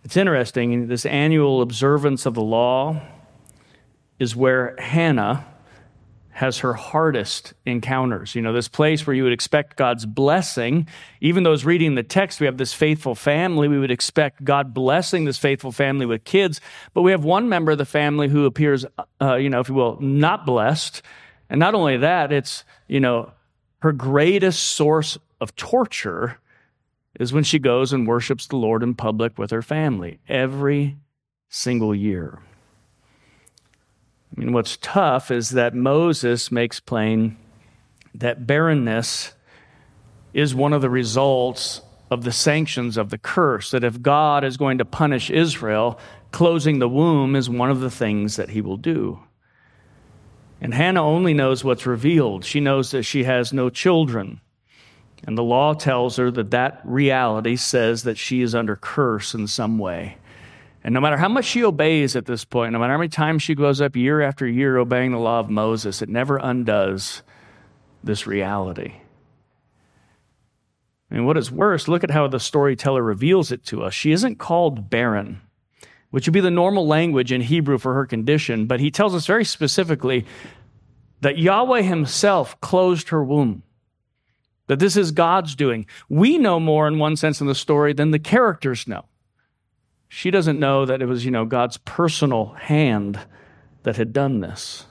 It's 0.04 0.18
interesting, 0.18 0.90
this 0.90 1.06
annual 1.06 1.62
observance 1.62 2.26
of 2.26 2.34
the 2.34 2.42
law 2.42 3.02
is 4.20 4.36
where 4.36 4.76
Hannah 4.78 5.46
has 6.40 6.60
her 6.60 6.74
hardest 6.74 7.54
encounters. 7.66 8.34
You 8.34 8.42
know, 8.42 8.54
this 8.54 8.70
place 8.70 9.06
where 9.06 9.14
you 9.14 9.26
would 9.26 9.34
expect 9.34 9.76
God's 9.76 10.06
blessing. 10.06 10.88
Even 11.20 11.44
those 11.44 11.66
reading 11.66 11.96
the 11.96 12.02
text, 12.02 12.40
we 12.40 12.46
have 12.46 12.56
this 12.56 12.72
faithful 12.72 13.14
family. 13.14 13.68
We 13.68 13.78
would 13.78 13.92
expect 13.92 14.46
God 14.46 14.74
blessing 14.74 15.26
this 15.26 15.38
faithful 15.38 15.74
family 15.74 16.06
with 16.06 16.24
kids. 16.24 16.62
But 16.94 17.02
we 17.02 17.12
have 17.12 17.26
one 17.26 17.50
member 17.50 17.74
of 17.74 17.78
the 17.78 17.84
family 17.84 18.30
who 18.30 18.46
appears, 18.46 18.86
uh, 19.22 19.36
you 19.36 19.50
know, 19.50 19.60
if 19.60 19.68
you 19.68 19.76
will, 19.76 20.00
not 20.00 20.46
blessed. 20.46 21.02
And 21.50 21.60
not 21.60 21.76
only 21.76 21.98
that, 21.98 22.32
it's, 22.32 22.64
you 22.88 23.02
know, 23.02 23.34
her 23.80 23.92
greatest 23.92 24.64
source 24.64 25.18
of 25.42 25.58
torture 25.58 26.40
is 27.20 27.34
when 27.34 27.44
she 27.44 27.60
goes 27.60 27.92
and 27.92 28.08
worships 28.08 28.48
the 28.48 28.56
Lord 28.56 28.82
in 28.82 28.96
public 28.96 29.38
with 29.38 29.52
her 29.52 29.62
family 29.62 30.20
every 30.30 30.96
single 31.50 31.94
year. 31.94 32.40
I 34.40 34.42
mean, 34.42 34.54
what's 34.54 34.78
tough 34.78 35.32
is 35.32 35.50
that 35.50 35.76
Moses 35.76 36.50
makes 36.50 36.80
plain 36.80 37.36
that 38.16 38.48
barrenness 38.48 39.34
is 40.34 40.56
one 40.56 40.72
of 40.72 40.82
the 40.82 40.90
results 40.90 41.82
of 42.10 42.24
the 42.24 42.32
sanctions 42.32 42.96
of 42.96 43.10
the 43.10 43.18
curse. 43.18 43.72
That 43.72 43.84
if 43.84 44.02
God 44.02 44.46
is 44.46 44.56
going 44.56 44.78
to 44.78 44.86
punish 44.86 45.30
Israel, 45.30 46.00
closing 46.32 46.80
the 46.80 46.88
womb 46.88 47.36
is 47.36 47.50
one 47.50 47.70
of 47.70 47.82
the 47.82 47.92
things 47.92 48.38
that 48.38 48.52
he 48.52 48.62
will 48.62 48.78
do. 48.78 49.20
And 50.62 50.74
Hannah 50.74 51.06
only 51.06 51.34
knows 51.34 51.66
what's 51.66 51.86
revealed. 51.86 52.46
She 52.46 52.62
knows 52.62 52.92
that 52.92 53.04
she 53.04 53.26
has 53.26 53.52
no 53.52 53.70
children. 53.70 54.40
And 55.28 55.38
the 55.38 55.44
law 55.44 55.74
tells 55.74 56.16
her 56.16 56.32
that 56.32 56.52
that 56.52 56.80
reality 56.86 57.58
says 57.58 58.04
that 58.04 58.18
she 58.18 58.42
is 58.42 58.56
under 58.56 58.78
curse 58.78 59.34
in 59.34 59.48
some 59.48 59.78
way. 59.78 60.18
And 60.84 60.94
no 60.94 61.02
matter 61.02 61.18
how 61.18 61.28
much 61.28 61.46
she 61.46 61.64
obeys 61.64 62.16
at 62.16 62.26
this 62.26 62.46
point, 62.46 62.72
no 62.72 62.80
matter 62.80 62.94
how 62.94 63.00
many 63.00 63.10
times 63.10 63.44
she 63.44 63.56
goes 63.56 63.82
up 63.82 63.96
year 63.96 64.22
after 64.22 64.48
year 64.48 64.78
obeying 64.78 65.12
the 65.12 65.18
law 65.18 65.40
of 65.40 65.50
Moses, 65.50 66.02
it 66.02 66.10
never 66.10 66.38
undoes 66.38 67.22
this 68.04 68.26
reality. 68.26 68.94
And 71.12 71.26
what 71.26 71.38
is 71.38 71.52
worse, 71.52 71.88
look 71.88 72.04
at 72.04 72.12
how 72.12 72.28
the 72.28 72.40
storyteller 72.40 73.04
reveals 73.04 73.52
it 73.52 73.66
to 73.66 73.84
us. 73.84 73.94
She 73.94 74.12
isn't 74.12 74.38
called 74.38 74.90
barren, 74.90 75.42
which 76.12 76.28
would 76.28 76.34
be 76.34 76.40
the 76.40 76.52
normal 76.52 76.88
language 76.88 77.32
in 77.32 77.42
Hebrew 77.42 77.78
for 77.78 77.94
her 77.96 78.06
condition, 78.06 78.66
but 78.66 78.80
he 78.80 78.92
tells 78.92 79.16
us 79.16 79.26
very 79.26 79.44
specifically 79.44 80.26
that 81.22 81.38
Yahweh 81.38 81.82
himself 81.82 82.60
closed 82.62 83.10
her 83.10 83.24
womb. 83.24 83.64
That 84.68 84.80
this 84.80 84.96
is 84.96 85.12
God's 85.12 85.56
doing. 85.56 85.88
We 86.10 86.38
know 86.38 86.60
more 86.60 86.88
in 86.88 87.00
one 87.00 87.16
sense 87.16 87.42
in 87.42 87.48
the 87.48 87.56
story 87.56 87.92
than 87.92 88.12
the 88.12 88.20
characters 88.20 88.88
know. 88.88 89.09
She 90.10 90.32
doesn't 90.32 90.60
know 90.60 90.86
that 90.86 91.02
it 91.02 91.06
was, 91.06 91.24
you 91.24 91.32
know, 91.32 91.46
God's 91.46 91.78
personal 91.78 92.48
hand 92.56 93.20
that 93.84 93.96
had 93.96 94.12
done 94.12 94.42
this. 94.42 94.86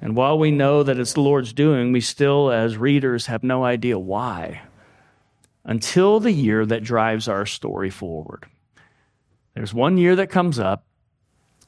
And 0.00 0.16
while 0.16 0.38
we 0.38 0.50
know 0.50 0.82
that 0.82 0.98
it's 0.98 1.12
the 1.12 1.20
Lord's 1.20 1.52
doing, 1.52 1.92
we 1.92 2.00
still, 2.00 2.50
as 2.50 2.76
readers, 2.76 3.26
have 3.26 3.44
no 3.44 3.64
idea 3.64 3.98
why. 3.98 4.62
until 5.68 6.18
the 6.18 6.32
year 6.32 6.64
that 6.66 6.82
drives 6.82 7.28
our 7.28 7.44
story 7.46 7.90
forward. 7.90 8.46
There's 9.54 9.74
one 9.74 9.98
year 9.98 10.16
that 10.16 10.30
comes 10.30 10.58
up 10.58 10.86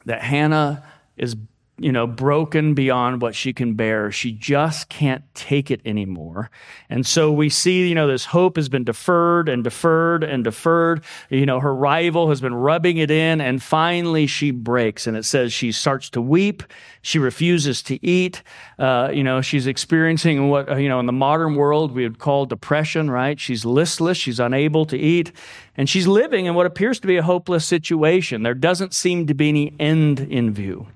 that 0.05 0.23
Hannah 0.23 0.83
is 1.15 1.35
you 1.81 1.91
know, 1.91 2.05
broken 2.05 2.73
beyond 2.73 3.21
what 3.21 3.33
she 3.33 3.53
can 3.53 3.73
bear. 3.73 4.11
She 4.11 4.31
just 4.31 4.89
can't 4.89 5.23
take 5.33 5.71
it 5.71 5.81
anymore. 5.85 6.51
And 6.89 7.05
so 7.05 7.31
we 7.31 7.49
see, 7.49 7.89
you 7.89 7.95
know, 7.95 8.07
this 8.07 8.25
hope 8.25 8.55
has 8.55 8.69
been 8.69 8.83
deferred 8.83 9.49
and 9.49 9.63
deferred 9.63 10.23
and 10.23 10.43
deferred. 10.43 11.03
You 11.29 11.45
know, 11.45 11.59
her 11.59 11.73
rival 11.73 12.29
has 12.29 12.39
been 12.39 12.53
rubbing 12.53 12.97
it 12.97 13.09
in 13.09 13.41
and 13.41 13.61
finally 13.61 14.27
she 14.27 14.51
breaks. 14.51 15.07
And 15.07 15.17
it 15.17 15.25
says 15.25 15.51
she 15.51 15.71
starts 15.71 16.09
to 16.11 16.21
weep. 16.21 16.63
She 17.01 17.17
refuses 17.17 17.81
to 17.83 18.05
eat. 18.05 18.43
Uh, 18.77 19.09
you 19.11 19.23
know, 19.23 19.41
she's 19.41 19.65
experiencing 19.65 20.49
what, 20.49 20.79
you 20.79 20.87
know, 20.87 20.99
in 20.99 21.07
the 21.07 21.11
modern 21.11 21.55
world 21.55 21.93
we 21.93 22.03
would 22.03 22.19
call 22.19 22.45
depression, 22.45 23.09
right? 23.09 23.39
She's 23.39 23.65
listless. 23.65 24.17
She's 24.17 24.39
unable 24.39 24.85
to 24.85 24.97
eat. 24.97 25.31
And 25.75 25.89
she's 25.89 26.05
living 26.05 26.45
in 26.45 26.53
what 26.53 26.65
appears 26.65 26.99
to 26.99 27.07
be 27.07 27.17
a 27.17 27.23
hopeless 27.23 27.65
situation. 27.65 28.43
There 28.43 28.53
doesn't 28.53 28.93
seem 28.93 29.25
to 29.27 29.33
be 29.33 29.49
any 29.49 29.73
end 29.79 30.19
in 30.19 30.53
view. 30.53 30.87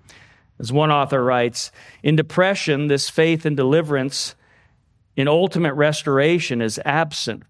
As 0.60 0.72
one 0.72 0.92
author 0.92 1.24
writes, 1.24 1.72
in 2.02 2.16
depression, 2.16 2.88
this 2.88 3.10
faith 3.10 3.46
in 3.46 3.56
deliverance, 3.56 4.36
in 5.16 5.28
ultimate 5.28 5.74
restoration, 5.74 6.62
is 6.62 6.80
absent. 6.86 7.44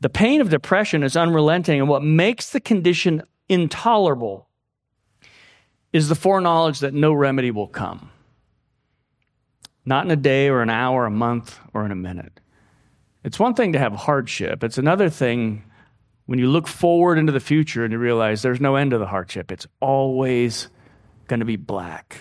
The 0.00 0.08
pain 0.08 0.40
of 0.40 0.50
depression 0.50 1.02
is 1.02 1.16
unrelenting, 1.16 1.80
and 1.80 1.88
what 1.88 2.02
makes 2.02 2.50
the 2.50 2.60
condition 2.60 3.22
intolerable 3.48 4.48
is 5.92 6.08
the 6.08 6.14
foreknowledge 6.14 6.78
that 6.80 6.94
no 6.94 7.12
remedy 7.12 7.50
will 7.50 7.66
come. 7.66 8.10
Not 9.84 10.04
in 10.04 10.10
a 10.10 10.16
day 10.16 10.48
or 10.48 10.62
an 10.62 10.70
hour, 10.70 11.06
a 11.06 11.10
month, 11.10 11.58
or 11.74 11.84
in 11.84 11.90
a 11.90 11.96
minute. 11.96 12.40
It's 13.24 13.38
one 13.38 13.54
thing 13.54 13.72
to 13.72 13.78
have 13.78 13.92
hardship, 13.92 14.62
it's 14.62 14.78
another 14.78 15.10
thing 15.10 15.64
when 16.26 16.38
you 16.38 16.48
look 16.48 16.68
forward 16.68 17.18
into 17.18 17.32
the 17.32 17.40
future 17.40 17.82
and 17.82 17.92
you 17.92 17.98
realize 17.98 18.40
there's 18.40 18.60
no 18.60 18.76
end 18.76 18.92
to 18.92 18.98
the 18.98 19.06
hardship. 19.06 19.50
It's 19.50 19.66
always 19.80 20.68
going 21.30 21.40
to 21.40 21.46
be 21.46 21.56
black 21.56 22.16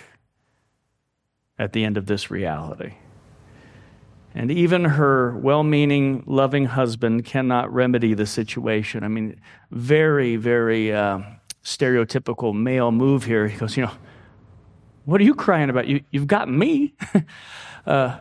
at 1.58 1.74
the 1.74 1.84
end 1.84 1.98
of 1.98 2.06
this 2.06 2.30
reality. 2.30 2.94
And 4.36 4.52
even 4.52 4.86
her 4.86 5.36
well 5.36 5.64
meaning, 5.64 6.24
loving 6.28 6.66
husband 6.66 7.26
cannot 7.26 7.74
remedy 7.74 8.14
the 8.14 8.28
situation. 8.28 9.04
I 9.04 9.08
mean, 9.08 9.42
very, 9.72 10.36
very 10.36 10.94
uh, 10.94 11.22
stereotypical 11.64 12.54
male 12.54 12.92
move 12.92 13.24
here. 13.24 13.48
He 13.48 13.58
goes, 13.58 13.76
You 13.76 13.88
know, 13.88 13.92
what 15.06 15.20
are 15.20 15.24
you 15.24 15.34
crying 15.34 15.72
about? 15.72 15.88
You, 15.88 16.02
you've 16.12 16.28
got 16.28 16.48
me. 16.48 16.94
uh, 17.88 18.20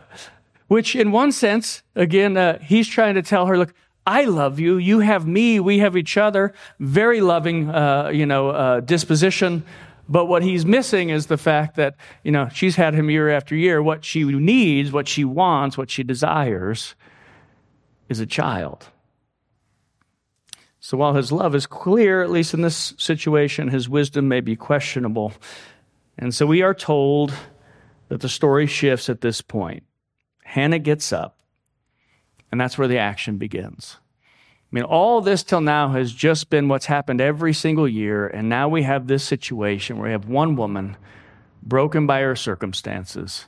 which, 0.67 0.95
in 0.95 1.11
one 1.11 1.31
sense, 1.31 1.83
again, 1.95 2.35
uh, 2.35 2.57
he's 2.59 2.87
trying 2.87 3.13
to 3.13 3.21
tell 3.21 3.45
her, 3.45 3.59
Look, 3.59 3.75
I 4.07 4.23
love 4.23 4.59
you. 4.59 4.77
You 4.77 5.01
have 5.01 5.27
me. 5.27 5.59
We 5.59 5.77
have 5.77 5.95
each 5.95 6.17
other. 6.17 6.55
Very 6.79 7.21
loving, 7.21 7.69
uh, 7.69 8.09
you 8.09 8.25
know, 8.25 8.49
uh, 8.49 8.79
disposition. 8.79 9.63
But 10.09 10.25
what 10.25 10.41
he's 10.41 10.65
missing 10.65 11.09
is 11.11 11.27
the 11.27 11.37
fact 11.37 11.75
that, 11.75 11.95
you 12.23 12.31
know, 12.31 12.49
she's 12.51 12.75
had 12.75 12.95
him 12.95 13.11
year 13.11 13.29
after 13.29 13.55
year. 13.55 13.81
What 13.81 14.03
she 14.03 14.23
needs, 14.23 14.91
what 14.91 15.07
she 15.07 15.23
wants, 15.23 15.77
what 15.77 15.91
she 15.91 16.01
desires 16.01 16.95
is 18.09 18.19
a 18.19 18.25
child. 18.25 18.87
So 20.79 20.97
while 20.97 21.13
his 21.13 21.31
love 21.31 21.53
is 21.53 21.67
clear, 21.67 22.23
at 22.23 22.31
least 22.31 22.55
in 22.55 22.61
this 22.61 22.95
situation, 22.97 23.67
his 23.67 23.87
wisdom 23.87 24.27
may 24.27 24.41
be 24.41 24.55
questionable. 24.55 25.31
And 26.17 26.33
so 26.33 26.47
we 26.47 26.63
are 26.63 26.73
told 26.73 27.31
that 28.07 28.21
the 28.21 28.29
story 28.29 28.65
shifts 28.65 29.09
at 29.09 29.21
this 29.21 29.41
point. 29.41 29.83
Hannah 30.43 30.79
gets 30.79 31.13
up, 31.13 31.39
and 32.51 32.59
that's 32.59 32.79
where 32.79 32.87
the 32.87 32.97
action 32.97 33.37
begins. 33.37 33.98
I 34.71 34.75
mean, 34.75 34.83
all 34.83 35.21
this 35.21 35.41
till 35.41 35.61
now 35.61 35.89
has 35.89 36.11
just 36.11 36.51
been 36.51 36.67
what's 36.67 36.85
happened 36.85 37.21
every 37.21 37.53
single 37.53 37.87
year. 37.87 38.27
And 38.27 38.49
now 38.49 38.69
we 38.69 38.83
have 38.83 39.07
this 39.07 39.23
situation 39.23 39.97
where 39.97 40.09
we 40.09 40.11
have 40.11 40.27
one 40.27 40.55
woman 40.55 40.95
broken 41.63 42.05
by 42.05 42.21
her 42.21 42.35
circumstances, 42.35 43.47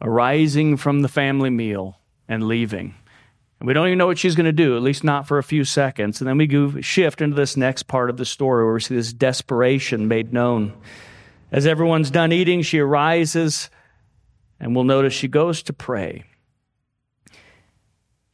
arising 0.00 0.78
from 0.78 1.02
the 1.02 1.08
family 1.08 1.50
meal 1.50 1.98
and 2.26 2.48
leaving. 2.48 2.94
And 3.60 3.66
we 3.66 3.74
don't 3.74 3.86
even 3.86 3.98
know 3.98 4.06
what 4.06 4.18
she's 4.18 4.34
going 4.34 4.46
to 4.46 4.52
do, 4.52 4.76
at 4.76 4.82
least 4.82 5.04
not 5.04 5.28
for 5.28 5.36
a 5.36 5.42
few 5.42 5.64
seconds. 5.64 6.20
And 6.20 6.28
then 6.28 6.38
we 6.38 6.46
go 6.46 6.80
shift 6.80 7.20
into 7.20 7.36
this 7.36 7.56
next 7.56 7.84
part 7.84 8.08
of 8.08 8.16
the 8.16 8.24
story 8.24 8.64
where 8.64 8.74
we 8.74 8.80
see 8.80 8.94
this 8.94 9.12
desperation 9.12 10.08
made 10.08 10.32
known. 10.32 10.72
As 11.52 11.66
everyone's 11.66 12.10
done 12.10 12.32
eating, 12.32 12.62
she 12.62 12.78
arises, 12.78 13.68
and 14.58 14.74
we'll 14.74 14.84
notice 14.84 15.12
she 15.12 15.28
goes 15.28 15.62
to 15.64 15.74
pray. 15.74 16.24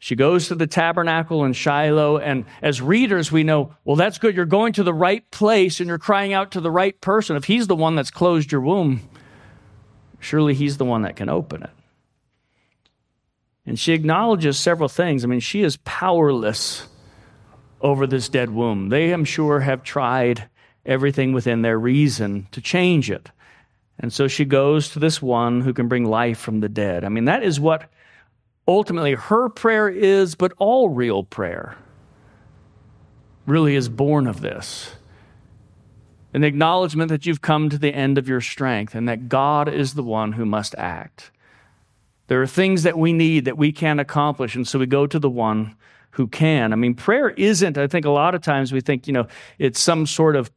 She 0.00 0.14
goes 0.14 0.48
to 0.48 0.54
the 0.54 0.68
tabernacle 0.68 1.44
in 1.44 1.52
Shiloh, 1.52 2.18
and 2.18 2.44
as 2.62 2.80
readers, 2.80 3.32
we 3.32 3.42
know, 3.42 3.74
well, 3.84 3.96
that's 3.96 4.18
good. 4.18 4.36
You're 4.36 4.46
going 4.46 4.72
to 4.74 4.84
the 4.84 4.94
right 4.94 5.28
place 5.32 5.80
and 5.80 5.88
you're 5.88 5.98
crying 5.98 6.32
out 6.32 6.52
to 6.52 6.60
the 6.60 6.70
right 6.70 6.98
person. 7.00 7.36
If 7.36 7.44
he's 7.44 7.66
the 7.66 7.74
one 7.74 7.96
that's 7.96 8.10
closed 8.10 8.52
your 8.52 8.60
womb, 8.60 9.08
surely 10.20 10.54
he's 10.54 10.76
the 10.76 10.84
one 10.84 11.02
that 11.02 11.16
can 11.16 11.28
open 11.28 11.64
it. 11.64 11.70
And 13.66 13.78
she 13.78 13.92
acknowledges 13.92 14.58
several 14.58 14.88
things. 14.88 15.24
I 15.24 15.26
mean, 15.26 15.40
she 15.40 15.62
is 15.62 15.76
powerless 15.78 16.86
over 17.80 18.06
this 18.06 18.28
dead 18.28 18.50
womb. 18.50 18.88
They, 18.88 19.10
I'm 19.10 19.24
sure, 19.24 19.60
have 19.60 19.82
tried 19.82 20.48
everything 20.86 21.32
within 21.32 21.62
their 21.62 21.78
reason 21.78 22.46
to 22.52 22.60
change 22.60 23.10
it. 23.10 23.30
And 23.98 24.12
so 24.12 24.28
she 24.28 24.44
goes 24.44 24.90
to 24.90 25.00
this 25.00 25.20
one 25.20 25.60
who 25.60 25.74
can 25.74 25.88
bring 25.88 26.04
life 26.04 26.38
from 26.38 26.60
the 26.60 26.68
dead. 26.68 27.04
I 27.04 27.08
mean, 27.08 27.24
that 27.24 27.42
is 27.42 27.58
what 27.58 27.90
ultimately 28.68 29.14
her 29.14 29.48
prayer 29.48 29.88
is, 29.88 30.36
but 30.36 30.52
all 30.58 30.90
real 30.90 31.24
prayer 31.24 31.76
really 33.46 33.74
is 33.74 33.88
born 33.88 34.26
of 34.26 34.42
this 34.42 34.94
an 36.34 36.44
acknowledgement 36.44 37.08
that 37.08 37.26
you've 37.26 37.40
come 37.40 37.70
to 37.70 37.78
the 37.78 37.94
end 37.94 38.18
of 38.18 38.28
your 38.28 38.40
strength 38.40 38.94
and 38.94 39.08
that 39.08 39.28
God 39.28 39.68
is 39.68 39.94
the 39.94 40.02
one 40.02 40.32
who 40.32 40.44
must 40.44 40.74
act. 40.76 41.30
There 42.26 42.42
are 42.42 42.46
things 42.46 42.82
that 42.82 42.98
we 42.98 43.12
need 43.12 43.46
that 43.46 43.56
we 43.56 43.72
can't 43.72 44.00
accomplish, 44.00 44.54
and 44.54 44.68
so 44.68 44.78
we 44.78 44.86
go 44.86 45.06
to 45.06 45.18
the 45.18 45.30
one 45.30 45.74
who 46.10 46.26
can. 46.26 46.72
I 46.72 46.76
mean, 46.76 46.94
prayer 46.94 47.30
isn't, 47.30 47.78
I 47.78 47.86
think 47.86 48.04
a 48.04 48.10
lot 48.10 48.34
of 48.34 48.42
times 48.42 48.72
we 48.72 48.82
think, 48.82 49.06
you 49.06 49.12
know, 49.14 49.26
it's 49.58 49.80
some 49.80 50.04
sort 50.04 50.36
of 50.36 50.50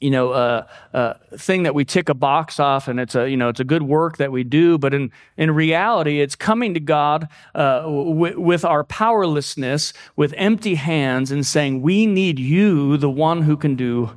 you 0.00 0.10
know, 0.10 0.32
a 0.32 0.68
uh, 0.92 0.96
uh, 0.96 1.14
thing 1.36 1.62
that 1.62 1.74
we 1.74 1.84
tick 1.84 2.08
a 2.08 2.14
box 2.14 2.58
off, 2.58 2.88
and 2.88 2.98
it's 2.98 3.14
a, 3.14 3.30
you 3.30 3.36
know, 3.36 3.48
it's 3.48 3.60
a 3.60 3.64
good 3.64 3.82
work 3.82 4.16
that 4.18 4.32
we 4.32 4.44
do. 4.44 4.76
But 4.76 4.92
in 4.92 5.12
in 5.36 5.52
reality, 5.52 6.20
it's 6.20 6.34
coming 6.34 6.74
to 6.74 6.80
God 6.80 7.28
uh, 7.54 7.82
w- 7.82 8.38
with 8.38 8.64
our 8.64 8.84
powerlessness, 8.84 9.92
with 10.16 10.34
empty 10.36 10.74
hands, 10.74 11.30
and 11.30 11.46
saying, 11.46 11.82
"We 11.82 12.06
need 12.06 12.38
you, 12.38 12.96
the 12.96 13.10
one 13.10 13.42
who 13.42 13.56
can 13.56 13.76
do 13.76 14.10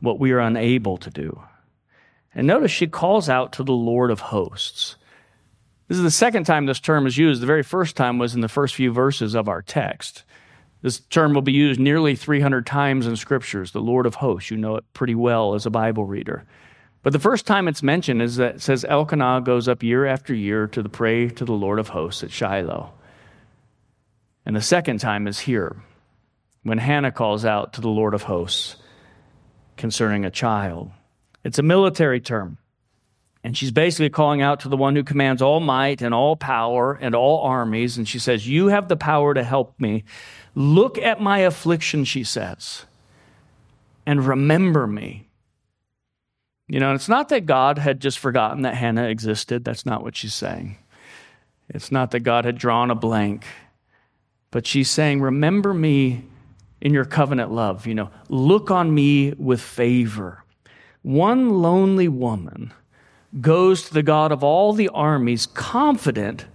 what 0.00 0.18
we 0.20 0.32
are 0.32 0.40
unable 0.40 0.96
to 0.98 1.10
do." 1.10 1.42
And 2.34 2.46
notice 2.46 2.70
she 2.70 2.86
calls 2.86 3.28
out 3.28 3.52
to 3.54 3.64
the 3.64 3.72
Lord 3.72 4.10
of 4.10 4.20
Hosts. 4.20 4.96
This 5.88 5.98
is 5.98 6.04
the 6.04 6.10
second 6.12 6.44
time 6.44 6.66
this 6.66 6.78
term 6.78 7.04
is 7.04 7.18
used. 7.18 7.42
The 7.42 7.46
very 7.46 7.64
first 7.64 7.96
time 7.96 8.18
was 8.18 8.36
in 8.36 8.42
the 8.42 8.48
first 8.48 8.76
few 8.76 8.92
verses 8.92 9.34
of 9.34 9.48
our 9.48 9.60
text. 9.60 10.22
This 10.82 11.00
term 11.00 11.34
will 11.34 11.42
be 11.42 11.52
used 11.52 11.78
nearly 11.78 12.16
300 12.16 12.64
times 12.64 13.06
in 13.06 13.16
scriptures, 13.16 13.72
the 13.72 13.80
Lord 13.80 14.06
of 14.06 14.14
hosts. 14.16 14.50
You 14.50 14.56
know 14.56 14.76
it 14.76 14.84
pretty 14.94 15.14
well 15.14 15.54
as 15.54 15.66
a 15.66 15.70
Bible 15.70 16.04
reader. 16.04 16.44
But 17.02 17.12
the 17.12 17.18
first 17.18 17.46
time 17.46 17.68
it's 17.68 17.82
mentioned 17.82 18.22
is 18.22 18.36
that 18.36 18.56
it 18.56 18.62
says 18.62 18.84
Elkanah 18.84 19.42
goes 19.44 19.68
up 19.68 19.82
year 19.82 20.06
after 20.06 20.34
year 20.34 20.66
to 20.68 20.82
the 20.82 20.88
pray 20.88 21.28
to 21.28 21.44
the 21.44 21.52
Lord 21.52 21.78
of 21.78 21.88
hosts 21.88 22.22
at 22.22 22.30
Shiloh. 22.30 22.92
And 24.44 24.56
the 24.56 24.62
second 24.62 25.00
time 25.00 25.26
is 25.26 25.38
here 25.38 25.76
when 26.62 26.78
Hannah 26.78 27.12
calls 27.12 27.44
out 27.44 27.74
to 27.74 27.80
the 27.80 27.88
Lord 27.88 28.14
of 28.14 28.22
hosts 28.22 28.76
concerning 29.76 30.24
a 30.24 30.30
child. 30.30 30.90
It's 31.44 31.58
a 31.58 31.62
military 31.62 32.20
term. 32.20 32.58
And 33.42 33.56
she's 33.56 33.70
basically 33.70 34.10
calling 34.10 34.42
out 34.42 34.60
to 34.60 34.68
the 34.68 34.76
one 34.76 34.94
who 34.94 35.02
commands 35.02 35.40
all 35.40 35.60
might 35.60 36.02
and 36.02 36.12
all 36.12 36.36
power 36.36 36.98
and 37.00 37.14
all 37.14 37.42
armies. 37.42 37.96
And 37.96 38.06
she 38.06 38.18
says, 38.18 38.46
You 38.46 38.66
have 38.66 38.88
the 38.88 38.96
power 38.96 39.32
to 39.32 39.42
help 39.42 39.80
me. 39.80 40.04
Look 40.54 40.98
at 40.98 41.20
my 41.20 41.38
affliction, 41.38 42.04
she 42.04 42.24
says, 42.24 42.84
and 44.04 44.26
remember 44.26 44.86
me. 44.86 45.28
You 46.66 46.78
know, 46.78 46.94
it's 46.94 47.08
not 47.08 47.28
that 47.30 47.46
God 47.46 47.78
had 47.78 48.00
just 48.00 48.18
forgotten 48.18 48.62
that 48.62 48.76
Hannah 48.76 49.08
existed. 49.08 49.64
That's 49.64 49.84
not 49.84 50.02
what 50.02 50.16
she's 50.16 50.34
saying. 50.34 50.76
It's 51.68 51.90
not 51.90 52.10
that 52.12 52.20
God 52.20 52.44
had 52.44 52.58
drawn 52.58 52.90
a 52.90 52.94
blank. 52.94 53.44
But 54.50 54.66
she's 54.66 54.90
saying, 54.90 55.20
Remember 55.20 55.72
me 55.72 56.24
in 56.80 56.92
your 56.92 57.04
covenant 57.04 57.52
love. 57.52 57.86
You 57.86 57.94
know, 57.94 58.10
look 58.28 58.70
on 58.70 58.94
me 58.94 59.32
with 59.32 59.60
favor. 59.60 60.44
One 61.02 61.60
lonely 61.60 62.08
woman 62.08 62.72
goes 63.40 63.82
to 63.84 63.94
the 63.94 64.02
God 64.02 64.32
of 64.32 64.42
all 64.42 64.72
the 64.72 64.88
armies, 64.88 65.46
confident 65.46 66.46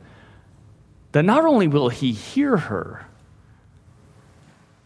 that 1.13 1.23
not 1.23 1.45
only 1.45 1.67
will 1.67 1.89
he 1.89 2.12
hear 2.12 2.58
her, 2.58 3.08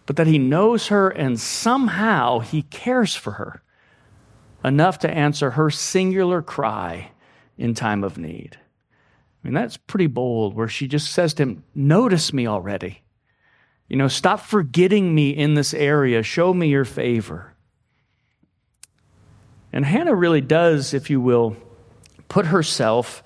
but 0.10 0.16
that 0.16 0.26
he 0.26 0.40
knows 0.40 0.88
her 0.88 1.10
and 1.10 1.40
somehow 1.40 2.40
he 2.40 2.64
cares 2.64 3.14
for 3.14 3.34
her 3.34 3.62
enough 4.66 4.98
to 4.98 5.08
answer 5.08 5.52
her 5.52 5.70
singular 5.70 6.42
cry 6.42 7.12
in 7.60 7.76
time 7.76 8.04
of 8.04 8.18
need. 8.18 8.58
I 8.58 9.48
mean, 9.48 9.54
that's 9.54 9.78
pretty 9.78 10.08
bold, 10.08 10.56
where 10.56 10.68
she 10.68 10.88
just 10.88 11.12
says 11.14 11.36
to 11.36 11.44
him, 11.44 11.64
Notice 11.76 12.34
me 12.34 12.48
already. 12.48 13.04
You 13.88 13.98
know, 13.98 14.08
stop 14.08 14.40
forgetting 14.40 15.14
me 15.14 15.30
in 15.30 15.54
this 15.54 15.76
area. 15.76 16.24
Show 16.24 16.56
me 16.56 16.70
your 16.70 16.86
favor. 16.86 17.54
And 19.72 19.86
Hannah 19.86 20.16
really 20.16 20.42
does, 20.42 20.92
if 20.92 21.12
you 21.12 21.22
will, 21.22 21.56
put 22.30 22.48
herself 22.48 23.24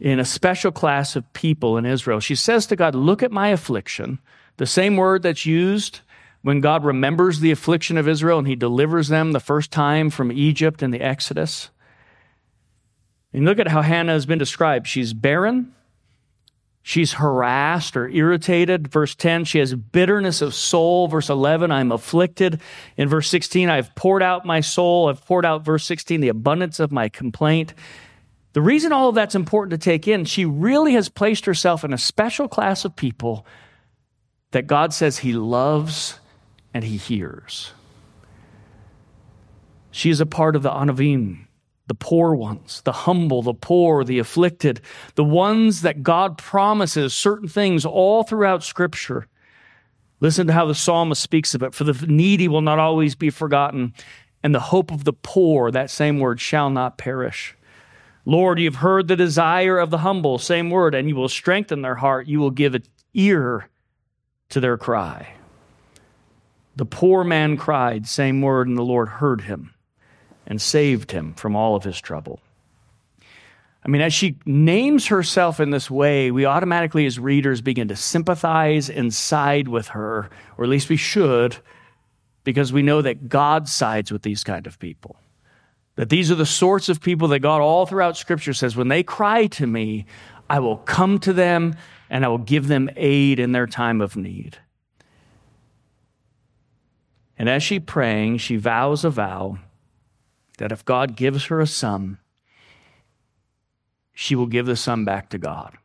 in 0.00 0.18
a 0.18 0.24
special 0.24 0.72
class 0.72 1.14
of 1.14 1.32
people 1.32 1.76
in 1.76 1.86
Israel. 1.86 2.18
She 2.18 2.34
says 2.34 2.66
to 2.66 2.74
God, 2.74 2.96
Look 2.96 3.22
at 3.22 3.30
my 3.30 3.50
affliction. 3.50 4.18
The 4.56 4.66
same 4.66 4.96
word 4.96 5.22
that's 5.22 5.46
used 5.46 6.00
when 6.42 6.60
God 6.60 6.84
remembers 6.84 7.40
the 7.40 7.50
affliction 7.50 7.96
of 7.96 8.08
Israel 8.08 8.38
and 8.38 8.46
he 8.46 8.56
delivers 8.56 9.08
them 9.08 9.32
the 9.32 9.40
first 9.40 9.70
time 9.70 10.10
from 10.10 10.32
Egypt 10.32 10.82
in 10.82 10.90
the 10.90 11.00
Exodus. 11.00 11.70
And 13.32 13.44
look 13.44 13.58
at 13.58 13.68
how 13.68 13.82
Hannah 13.82 14.12
has 14.12 14.26
been 14.26 14.38
described. 14.38 14.86
She's 14.86 15.12
barren, 15.12 15.74
she's 16.82 17.14
harassed 17.14 17.96
or 17.96 18.08
irritated. 18.08 18.88
Verse 18.88 19.14
10, 19.14 19.44
she 19.44 19.58
has 19.58 19.74
bitterness 19.74 20.40
of 20.40 20.54
soul. 20.54 21.08
Verse 21.08 21.28
11, 21.28 21.70
I'm 21.70 21.92
afflicted. 21.92 22.60
In 22.96 23.08
verse 23.08 23.28
16, 23.28 23.68
I've 23.68 23.94
poured 23.94 24.22
out 24.22 24.46
my 24.46 24.60
soul. 24.60 25.08
I've 25.08 25.24
poured 25.24 25.44
out, 25.44 25.64
verse 25.64 25.84
16, 25.84 26.20
the 26.20 26.28
abundance 26.28 26.80
of 26.80 26.92
my 26.92 27.08
complaint. 27.08 27.74
The 28.54 28.62
reason 28.62 28.92
all 28.92 29.10
of 29.10 29.14
that's 29.14 29.34
important 29.34 29.72
to 29.72 29.84
take 29.84 30.08
in, 30.08 30.24
she 30.24 30.44
really 30.44 30.94
has 30.94 31.08
placed 31.08 31.44
herself 31.44 31.84
in 31.84 31.92
a 31.92 31.98
special 31.98 32.48
class 32.48 32.84
of 32.84 32.96
people 32.96 33.46
that 34.52 34.66
God 34.66 34.94
says 34.94 35.18
He 35.18 35.34
loves 35.34 36.18
and 36.78 36.84
He 36.84 36.96
hears. 36.96 37.72
She 39.90 40.10
is 40.10 40.20
a 40.20 40.26
part 40.26 40.54
of 40.54 40.62
the 40.62 40.70
Anavim, 40.70 41.48
the 41.88 41.94
poor 41.94 42.36
ones, 42.36 42.82
the 42.82 42.92
humble, 42.92 43.42
the 43.42 43.52
poor, 43.52 44.04
the 44.04 44.20
afflicted, 44.20 44.80
the 45.16 45.24
ones 45.24 45.82
that 45.82 46.04
God 46.04 46.38
promises 46.38 47.12
certain 47.12 47.48
things 47.48 47.84
all 47.84 48.22
throughout 48.22 48.62
Scripture. 48.62 49.26
Listen 50.20 50.46
to 50.46 50.52
how 50.52 50.66
the 50.66 50.74
psalmist 50.74 51.20
speaks 51.20 51.52
of 51.52 51.64
it. 51.64 51.74
For 51.74 51.82
the 51.82 52.06
needy 52.06 52.46
will 52.46 52.60
not 52.60 52.78
always 52.78 53.16
be 53.16 53.30
forgotten, 53.30 53.92
and 54.44 54.54
the 54.54 54.60
hope 54.60 54.92
of 54.92 55.02
the 55.02 55.12
poor, 55.12 55.72
that 55.72 55.90
same 55.90 56.20
word, 56.20 56.40
shall 56.40 56.70
not 56.70 56.96
perish. 56.96 57.56
Lord, 58.24 58.60
you've 58.60 58.76
heard 58.76 59.08
the 59.08 59.16
desire 59.16 59.78
of 59.78 59.90
the 59.90 59.98
humble, 59.98 60.38
same 60.38 60.70
word, 60.70 60.94
and 60.94 61.08
you 61.08 61.16
will 61.16 61.28
strengthen 61.28 61.82
their 61.82 61.96
heart. 61.96 62.28
You 62.28 62.38
will 62.38 62.52
give 62.52 62.76
an 62.76 62.84
ear 63.14 63.68
to 64.50 64.60
their 64.60 64.78
cry. 64.78 65.34
The 66.78 66.86
poor 66.86 67.24
man 67.24 67.56
cried, 67.56 68.06
same 68.06 68.40
word, 68.40 68.68
and 68.68 68.78
the 68.78 68.84
Lord 68.84 69.08
heard 69.08 69.40
him 69.40 69.74
and 70.46 70.62
saved 70.62 71.10
him 71.10 71.34
from 71.34 71.56
all 71.56 71.74
of 71.74 71.82
his 71.82 72.00
trouble. 72.00 72.38
I 73.84 73.88
mean, 73.88 74.00
as 74.00 74.14
she 74.14 74.36
names 74.46 75.08
herself 75.08 75.58
in 75.58 75.70
this 75.70 75.90
way, 75.90 76.30
we 76.30 76.46
automatically, 76.46 77.04
as 77.04 77.18
readers, 77.18 77.60
begin 77.60 77.88
to 77.88 77.96
sympathize 77.96 78.88
and 78.88 79.12
side 79.12 79.66
with 79.66 79.88
her, 79.88 80.30
or 80.56 80.64
at 80.64 80.70
least 80.70 80.88
we 80.88 80.96
should, 80.96 81.56
because 82.44 82.72
we 82.72 82.82
know 82.82 83.02
that 83.02 83.28
God 83.28 83.68
sides 83.68 84.12
with 84.12 84.22
these 84.22 84.44
kind 84.44 84.68
of 84.68 84.78
people. 84.78 85.16
That 85.96 86.10
these 86.10 86.30
are 86.30 86.36
the 86.36 86.46
sorts 86.46 86.88
of 86.88 87.00
people 87.00 87.26
that 87.28 87.40
God, 87.40 87.60
all 87.60 87.86
throughout 87.86 88.16
Scripture, 88.16 88.54
says, 88.54 88.76
when 88.76 88.86
they 88.86 89.02
cry 89.02 89.48
to 89.48 89.66
me, 89.66 90.06
I 90.48 90.60
will 90.60 90.76
come 90.76 91.18
to 91.20 91.32
them 91.32 91.74
and 92.08 92.24
I 92.24 92.28
will 92.28 92.38
give 92.38 92.68
them 92.68 92.88
aid 92.94 93.40
in 93.40 93.50
their 93.50 93.66
time 93.66 94.00
of 94.00 94.16
need. 94.16 94.58
And 97.38 97.48
as 97.48 97.62
she 97.62 97.78
praying, 97.78 98.38
she 98.38 98.56
vows 98.56 99.04
a 99.04 99.10
vow 99.10 99.58
that 100.58 100.72
if 100.72 100.84
God 100.84 101.16
gives 101.16 101.46
her 101.46 101.60
a 101.60 101.66
son, 101.66 102.18
she 104.12 104.34
will 104.34 104.46
give 104.46 104.66
the 104.66 104.74
son 104.74 105.04
back 105.04 105.30
to 105.30 105.38
God. 105.38 105.74
I 105.74 105.78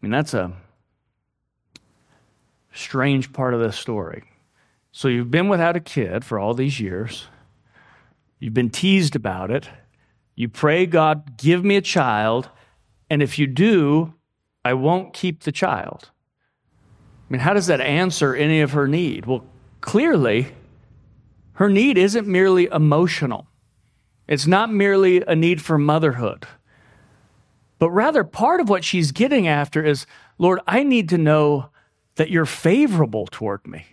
mean, 0.00 0.12
that's 0.12 0.32
a 0.32 0.52
strange 2.72 3.32
part 3.32 3.52
of 3.52 3.60
this 3.60 3.76
story. 3.76 4.22
So 4.92 5.08
you've 5.08 5.30
been 5.30 5.48
without 5.48 5.76
a 5.76 5.80
kid 5.80 6.24
for 6.24 6.38
all 6.38 6.54
these 6.54 6.78
years. 6.78 7.26
You've 8.38 8.54
been 8.54 8.70
teased 8.70 9.16
about 9.16 9.50
it. 9.50 9.68
You 10.36 10.48
pray, 10.48 10.86
God, 10.86 11.36
give 11.36 11.64
me 11.64 11.76
a 11.76 11.82
child. 11.82 12.48
And 13.10 13.22
if 13.22 13.38
you 13.38 13.48
do, 13.48 14.14
I 14.64 14.74
won't 14.74 15.12
keep 15.12 15.42
the 15.42 15.52
child. 15.52 16.10
I 17.30 17.32
mean, 17.32 17.40
how 17.40 17.54
does 17.54 17.68
that 17.68 17.80
answer 17.80 18.34
any 18.34 18.60
of 18.60 18.72
her 18.72 18.88
need? 18.88 19.24
Well, 19.24 19.44
clearly, 19.80 20.48
her 21.52 21.70
need 21.70 21.96
isn't 21.96 22.26
merely 22.26 22.66
emotional, 22.66 23.46
it's 24.26 24.46
not 24.46 24.72
merely 24.72 25.22
a 25.22 25.36
need 25.36 25.62
for 25.62 25.78
motherhood, 25.78 26.46
but 27.78 27.90
rather 27.90 28.24
part 28.24 28.60
of 28.60 28.68
what 28.68 28.84
she's 28.84 29.12
getting 29.12 29.46
after 29.46 29.84
is 29.84 30.06
Lord, 30.38 30.60
I 30.66 30.82
need 30.82 31.08
to 31.10 31.18
know 31.18 31.70
that 32.16 32.30
you're 32.30 32.46
favorable 32.46 33.26
toward 33.26 33.66
me. 33.66 33.84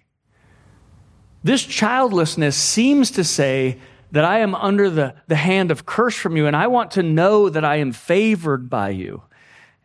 This 1.44 1.64
childlessness 1.64 2.56
seems 2.56 3.12
to 3.12 3.24
say 3.24 3.78
that 4.12 4.24
I 4.26 4.40
am 4.40 4.56
under 4.56 4.90
the, 4.90 5.14
the 5.28 5.36
hand 5.36 5.72
of 5.72 5.86
curse 5.86 6.16
from 6.16 6.38
you, 6.38 6.48
and 6.48 6.56
I 6.56 6.68
want 6.68 6.92
to 6.92 7.04
know 7.04 7.50
that 7.50 7.66
I 7.66 7.76
am 7.78 7.92
favored 7.92 8.70
by 8.70 8.90
you. 8.90 9.24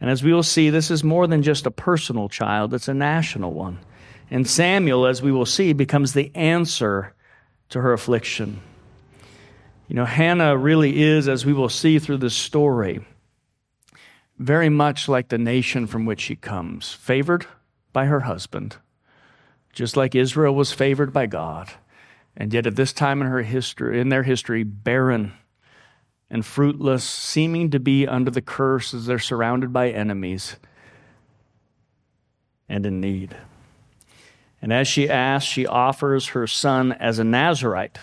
And 0.03 0.11
as 0.11 0.25
we 0.25 0.33
will 0.33 0.43
see, 0.43 0.69
this 0.69 0.91
is 0.91 1.05
more 1.05 1.29
than 1.29 1.45
just 1.45 1.65
a 1.65 1.71
personal 1.71 2.29
child, 2.29 2.75
it's 2.75 2.88
a 2.88 2.95
national 2.95 3.53
one. 3.53 3.79
And 4.33 4.49
Samuel, 4.49 5.07
as 5.07 5.23
we 5.23 5.31
will 5.31 5.47
see, 5.47 5.73
becomes 5.73 6.12
the 6.12 6.35
answer 6.35 7.15
to 7.69 7.81
her 7.81 7.93
affliction. 7.93 8.61
You 9.87 9.95
know, 9.95 10.05
Hannah 10.05 10.57
really 10.57 11.01
is, 11.03 11.29
as 11.29 11.47
we 11.47 11.53
will 11.53 11.69
see 11.69 12.01
through 12.01 12.17
this 12.17 12.35
story, 12.35 13.07
very 14.38 14.69
much 14.69 15.09
like 15.09 15.29
the 15.29 15.38
nation 15.38 15.87
from 15.87 16.05
which 16.05 16.21
she 16.21 16.35
comes, 16.35 16.93
favored 16.93 17.47
by 17.93 18.07
her 18.07 18.21
husband, 18.21 18.79
just 19.73 19.97
like 19.97 20.17
Israel 20.17 20.55
was 20.55 20.73
favored 20.73 21.12
by 21.12 21.27
God 21.27 21.71
and 22.37 22.53
yet 22.53 22.67
at 22.67 22.77
this 22.77 22.93
time 22.93 23.21
in 23.21 23.29
her 23.29 23.43
history 23.43 24.01
in 24.01 24.09
their 24.09 24.23
history 24.23 24.62
barren 24.62 25.33
and 26.33 26.47
fruitless 26.47 27.05
seeming 27.05 27.71
to 27.71 27.79
be 27.79 28.09
under 28.09 28.31
the 28.31 28.40
curse 28.40 28.95
as 28.95 29.05
they're 29.05 29.18
surrounded 29.18 29.73
by 29.73 29.90
enemies 29.90 30.57
and 32.68 32.87
in 32.87 33.01
need 33.01 33.37
and 34.62 34.73
as 34.73 34.88
she 34.88 35.09
asks 35.09 35.49
she 35.49 35.66
offers 35.66 36.29
her 36.29 36.47
son 36.47 36.90
as 36.92 37.18
a 37.18 37.25
nazarite 37.25 37.99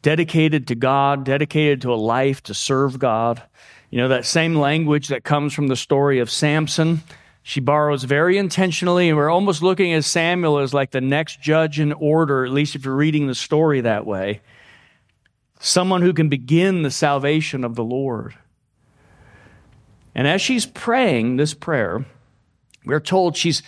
dedicated 0.00 0.68
to 0.68 0.76
god 0.76 1.24
dedicated 1.24 1.82
to 1.82 1.92
a 1.92 1.96
life 1.96 2.40
to 2.40 2.54
serve 2.54 3.00
god 3.00 3.42
you 3.90 3.98
know 3.98 4.08
that 4.08 4.24
same 4.24 4.54
language 4.54 5.08
that 5.08 5.24
comes 5.24 5.52
from 5.52 5.66
the 5.66 5.76
story 5.76 6.20
of 6.20 6.30
samson 6.30 7.02
she 7.48 7.60
borrows 7.60 8.04
very 8.04 8.36
intentionally, 8.36 9.08
and 9.08 9.16
we're 9.16 9.30
almost 9.30 9.62
looking 9.62 9.94
at 9.94 10.04
Samuel 10.04 10.58
as 10.58 10.74
like 10.74 10.90
the 10.90 11.00
next 11.00 11.40
judge 11.40 11.80
in 11.80 11.94
order, 11.94 12.44
at 12.44 12.52
least 12.52 12.74
if 12.74 12.84
you're 12.84 12.94
reading 12.94 13.26
the 13.26 13.34
story 13.34 13.80
that 13.80 14.04
way. 14.04 14.42
Someone 15.58 16.02
who 16.02 16.12
can 16.12 16.28
begin 16.28 16.82
the 16.82 16.90
salvation 16.90 17.64
of 17.64 17.74
the 17.74 17.84
Lord. 17.84 18.34
And 20.14 20.26
as 20.26 20.40
she's 20.40 20.66
praying 20.66 21.36
this 21.36 21.54
prayer, 21.54 22.04
we're 22.84 23.00
told 23.00 23.36
she's 23.36 23.62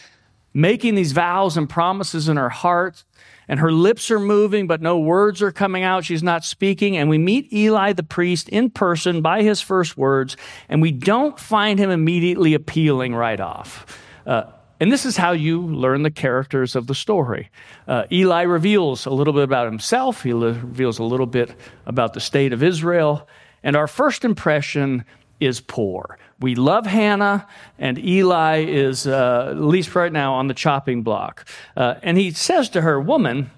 making 0.53 0.94
these 0.94 1.12
vows 1.12 1.57
and 1.57 1.68
promises 1.68 2.29
in 2.29 2.37
her 2.37 2.48
heart 2.48 3.05
and 3.50 3.59
her 3.59 3.72
lips 3.72 4.12
are 4.12 4.20
moving, 4.20 4.68
but 4.68 4.81
no 4.81 4.96
words 4.96 5.42
are 5.42 5.50
coming 5.50 5.83
out. 5.83 6.05
She's 6.05 6.22
not 6.22 6.44
speaking. 6.44 6.96
And 6.96 7.11
we 7.11 7.18
meet 7.18 7.53
Eli 7.53 7.92
the 7.92 8.05
priest 8.05 8.48
in 8.48 8.70
person 8.70 9.22
by 9.22 9.42
his 9.42 9.61
first 9.61 9.96
words, 9.96 10.37
and 10.68 10.81
we 10.81 10.92
don't 10.92 11.37
find 11.37 11.76
him 11.76 11.90
immediately 11.90 12.55
appealing 12.55 13.12
right 13.12 13.40
off. 13.40 13.98
Uh, 14.24 14.44
and 14.80 14.90
this 14.90 15.04
is 15.04 15.16
how 15.16 15.32
you 15.32 15.60
learn 15.60 16.02
the 16.02 16.10
characters 16.10 16.74
of 16.74 16.86
the 16.86 16.94
story. 16.94 17.50
Uh, 17.86 18.04
Eli 18.10 18.42
reveals 18.42 19.06
a 19.06 19.10
little 19.10 19.34
bit 19.34 19.44
about 19.44 19.66
himself, 19.66 20.22
he 20.22 20.32
reveals 20.32 20.98
a 20.98 21.04
little 21.04 21.26
bit 21.26 21.54
about 21.86 22.14
the 22.14 22.20
state 22.20 22.52
of 22.52 22.62
Israel. 22.62 23.28
And 23.62 23.76
our 23.76 23.86
first 23.86 24.24
impression 24.24 25.04
is 25.38 25.60
poor. 25.60 26.18
We 26.40 26.54
love 26.54 26.86
Hannah, 26.86 27.46
and 27.78 27.98
Eli 27.98 28.64
is, 28.64 29.06
uh, 29.06 29.48
at 29.50 29.60
least 29.60 29.94
right 29.94 30.12
now, 30.12 30.34
on 30.34 30.48
the 30.48 30.54
chopping 30.54 31.02
block. 31.02 31.46
Uh, 31.76 31.96
and 32.02 32.16
he 32.16 32.30
says 32.30 32.70
to 32.70 32.80
her, 32.80 32.98
Woman, 32.98 33.50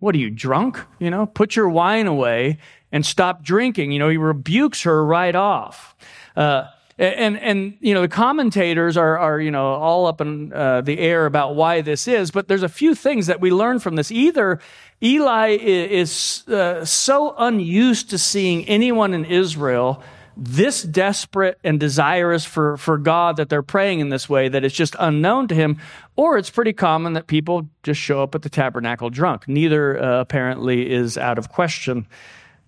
what 0.00 0.14
are 0.14 0.18
you, 0.18 0.30
drunk? 0.30 0.78
You 0.98 1.10
know, 1.10 1.26
put 1.26 1.56
your 1.56 1.68
wine 1.68 2.06
away 2.06 2.58
and 2.90 3.04
stop 3.04 3.42
drinking. 3.42 3.92
You 3.92 3.98
know, 3.98 4.08
he 4.08 4.16
rebukes 4.16 4.82
her 4.82 5.04
right 5.04 5.34
off. 5.34 5.96
Uh, 6.36 6.64
and 6.98 7.38
and 7.38 7.76
you 7.80 7.94
know 7.94 8.02
the 8.02 8.08
commentators 8.08 8.96
are 8.96 9.18
are 9.18 9.40
you 9.40 9.50
know 9.50 9.74
all 9.74 10.06
up 10.06 10.20
in 10.20 10.52
uh, 10.52 10.80
the 10.80 10.98
air 10.98 11.26
about 11.26 11.54
why 11.54 11.80
this 11.80 12.08
is, 12.08 12.30
but 12.30 12.48
there's 12.48 12.62
a 12.62 12.68
few 12.68 12.94
things 12.94 13.26
that 13.26 13.40
we 13.40 13.50
learn 13.52 13.78
from 13.78 13.96
this. 13.96 14.10
Either 14.10 14.60
Eli 15.02 15.56
is 15.60 16.46
uh, 16.48 16.84
so 16.84 17.34
unused 17.38 18.10
to 18.10 18.18
seeing 18.18 18.66
anyone 18.66 19.14
in 19.14 19.24
Israel 19.24 20.02
this 20.40 20.84
desperate 20.84 21.58
and 21.64 21.80
desirous 21.80 22.44
for, 22.44 22.76
for 22.76 22.96
God 22.96 23.36
that 23.38 23.48
they're 23.48 23.60
praying 23.60 23.98
in 23.98 24.08
this 24.08 24.28
way 24.28 24.48
that 24.48 24.64
it's 24.64 24.74
just 24.74 24.94
unknown 25.00 25.48
to 25.48 25.54
him, 25.54 25.78
or 26.14 26.38
it's 26.38 26.48
pretty 26.48 26.72
common 26.72 27.14
that 27.14 27.26
people 27.26 27.68
just 27.82 28.00
show 28.00 28.22
up 28.22 28.36
at 28.36 28.42
the 28.42 28.48
tabernacle 28.48 29.10
drunk. 29.10 29.48
Neither 29.48 30.00
uh, 30.00 30.20
apparently 30.20 30.92
is 30.92 31.18
out 31.18 31.38
of 31.38 31.48
question. 31.48 32.06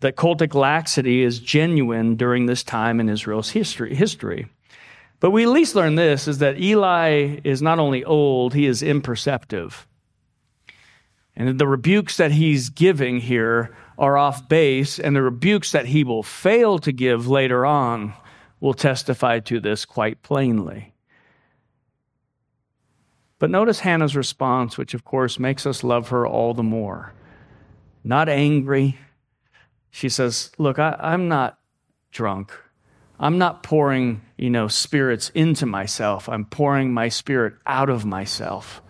That 0.00 0.16
cultic 0.16 0.54
laxity 0.54 1.22
is 1.22 1.38
genuine 1.38 2.16
during 2.16 2.46
this 2.46 2.62
time 2.62 3.00
in 3.00 3.08
Israel's 3.08 3.50
history. 3.50 3.94
history. 3.94 4.46
But 5.20 5.30
we 5.30 5.42
at 5.42 5.50
least 5.50 5.74
learn 5.74 5.96
this 5.96 6.26
is 6.26 6.38
that 6.38 6.58
Eli 6.58 7.40
is 7.44 7.60
not 7.60 7.78
only 7.78 8.02
old, 8.04 8.54
he 8.54 8.66
is 8.66 8.82
imperceptive. 8.82 9.86
And 11.36 11.58
the 11.58 11.66
rebukes 11.66 12.16
that 12.16 12.32
he's 12.32 12.70
giving 12.70 13.20
here 13.20 13.76
are 13.98 14.16
off 14.16 14.48
base, 14.48 14.98
and 14.98 15.14
the 15.14 15.22
rebukes 15.22 15.72
that 15.72 15.86
he 15.86 16.04
will 16.04 16.22
fail 16.22 16.78
to 16.78 16.90
give 16.90 17.28
later 17.28 17.66
on 17.66 18.14
will 18.60 18.74
testify 18.74 19.40
to 19.40 19.60
this 19.60 19.84
quite 19.84 20.22
plainly. 20.22 20.94
But 23.38 23.50
notice 23.50 23.80
Hannah's 23.80 24.16
response, 24.16 24.76
which 24.76 24.94
of 24.94 25.04
course 25.04 25.38
makes 25.38 25.66
us 25.66 25.84
love 25.84 26.08
her 26.08 26.26
all 26.26 26.54
the 26.54 26.62
more. 26.62 27.12
Not 28.04 28.28
angry. 28.28 28.98
She 29.90 30.09
says, 30.09 30.50
Look, 30.59 30.79
I, 30.79 30.96
am 31.00 31.29
not 31.29 31.59
drunk. 32.12 32.53
I'm 33.18 33.38
not 33.38 33.62
pouring, 33.62 34.22
you 34.38 34.48
know, 34.48 34.68
spirits 34.68 35.31
into 35.35 35.66
myself. 35.66 36.29
I'm 36.29 36.44
pouring 36.44 36.94
my 36.94 37.09
spirit 37.09 37.55
out 37.66 37.90
of 37.90 38.07
myself 38.07 38.83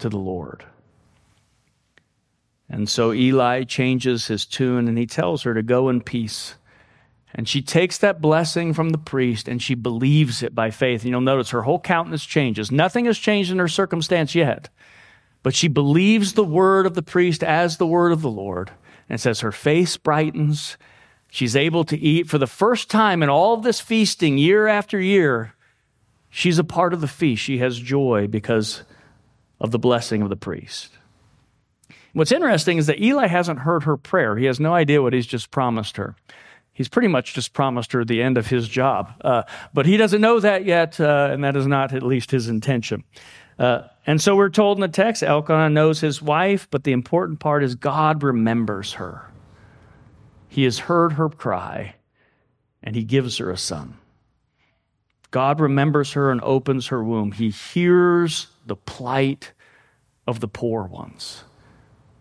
to 0.00 0.08
the 0.08 0.18
Lord. 0.18 0.64
And 2.68 2.88
so 2.88 3.12
Eli 3.12 3.62
changes 3.64 4.26
his 4.26 4.44
tune 4.44 4.88
and 4.88 4.98
he 4.98 5.06
tells 5.06 5.42
her 5.44 5.54
to 5.54 5.62
go 5.62 5.88
in 5.88 6.02
peace. 6.02 6.56
And 7.34 7.48
she 7.48 7.62
takes 7.62 7.98
that 7.98 8.20
blessing 8.20 8.72
from 8.74 8.90
the 8.90 8.98
priest 8.98 9.48
and 9.48 9.62
she 9.62 9.74
believes 9.74 10.42
it 10.42 10.54
by 10.54 10.70
faith. 10.70 11.02
And 11.02 11.10
you'll 11.10 11.20
notice 11.20 11.50
her 11.50 11.62
whole 11.62 11.80
countenance 11.80 12.24
changes. 12.24 12.72
Nothing 12.72 13.04
has 13.04 13.18
changed 13.18 13.50
in 13.50 13.58
her 13.58 13.68
circumstance 13.68 14.34
yet. 14.34 14.68
But 15.42 15.54
she 15.54 15.68
believes 15.68 16.32
the 16.32 16.44
word 16.44 16.84
of 16.84 16.94
the 16.94 17.02
priest 17.02 17.44
as 17.44 17.76
the 17.76 17.86
word 17.86 18.12
of 18.12 18.22
the 18.22 18.30
Lord. 18.30 18.70
And 19.08 19.20
says 19.20 19.40
her 19.40 19.52
face 19.52 19.96
brightens 19.96 20.76
She's 21.30 21.56
able 21.56 21.84
to 21.84 21.98
eat 21.98 22.28
for 22.28 22.38
the 22.38 22.46
first 22.46 22.90
time 22.90 23.22
in 23.22 23.28
all 23.28 23.54
of 23.54 23.62
this 23.62 23.80
feasting 23.80 24.38
year 24.38 24.66
after 24.66 24.98
year. 24.98 25.54
She's 26.30 26.58
a 26.58 26.64
part 26.64 26.94
of 26.94 27.00
the 27.00 27.08
feast. 27.08 27.42
She 27.42 27.58
has 27.58 27.78
joy 27.78 28.26
because 28.28 28.82
of 29.60 29.70
the 29.70 29.78
blessing 29.78 30.22
of 30.22 30.30
the 30.30 30.36
priest. 30.36 30.90
What's 32.14 32.32
interesting 32.32 32.78
is 32.78 32.86
that 32.86 33.00
Eli 33.00 33.26
hasn't 33.26 33.60
heard 33.60 33.84
her 33.84 33.96
prayer. 33.96 34.36
He 34.36 34.46
has 34.46 34.58
no 34.58 34.72
idea 34.72 35.02
what 35.02 35.12
he's 35.12 35.26
just 35.26 35.50
promised 35.50 35.98
her. 35.98 36.16
He's 36.72 36.88
pretty 36.88 37.08
much 37.08 37.34
just 37.34 37.52
promised 37.52 37.92
her 37.92 38.04
the 38.04 38.22
end 38.22 38.38
of 38.38 38.46
his 38.46 38.68
job. 38.68 39.12
Uh, 39.20 39.42
but 39.74 39.84
he 39.84 39.96
doesn't 39.96 40.20
know 40.20 40.40
that 40.40 40.64
yet, 40.64 40.98
uh, 41.00 41.28
and 41.30 41.44
that 41.44 41.56
is 41.56 41.66
not 41.66 41.92
at 41.92 42.02
least 42.02 42.30
his 42.30 42.48
intention. 42.48 43.04
Uh, 43.58 43.82
and 44.06 44.20
so 44.20 44.36
we're 44.36 44.48
told 44.48 44.78
in 44.78 44.82
the 44.82 44.88
text 44.88 45.22
Elkanah 45.22 45.70
knows 45.70 46.00
his 46.00 46.22
wife, 46.22 46.68
but 46.70 46.84
the 46.84 46.92
important 46.92 47.40
part 47.40 47.64
is 47.64 47.74
God 47.74 48.22
remembers 48.22 48.94
her. 48.94 49.28
He 50.48 50.64
has 50.64 50.78
heard 50.78 51.12
her 51.14 51.28
cry, 51.28 51.96
and 52.82 52.94
he 52.94 53.04
gives 53.04 53.38
her 53.38 53.50
a 53.50 53.56
son. 53.56 53.98
God 55.30 55.60
remembers 55.60 56.12
her 56.12 56.30
and 56.30 56.40
opens 56.40 56.86
her 56.86 57.04
womb. 57.04 57.32
He 57.32 57.50
hears 57.50 58.46
the 58.66 58.76
plight 58.76 59.52
of 60.26 60.40
the 60.40 60.48
poor 60.48 60.84
ones. 60.84 61.44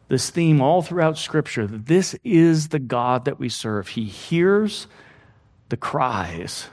This 0.10 0.30
theme 0.30 0.62
all 0.62 0.82
throughout 0.82 1.18
Scripture 1.18 1.68
that 1.68 1.86
this 1.86 2.16
is 2.24 2.70
the 2.70 2.80
God 2.80 3.26
that 3.26 3.40
we 3.40 3.50
serve. 3.50 3.90
He 3.90 4.06
hears 4.06 4.88
the 5.70 5.78
cries 5.78 6.70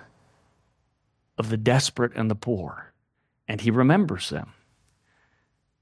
of 1.37 1.51
the 1.51 1.57
desperate 1.57 2.13
and 2.15 2.31
the 2.31 2.37
poor, 2.37 2.93
and 3.49 3.61
He 3.61 3.71
remembers 3.71 4.31
them. 4.31 4.53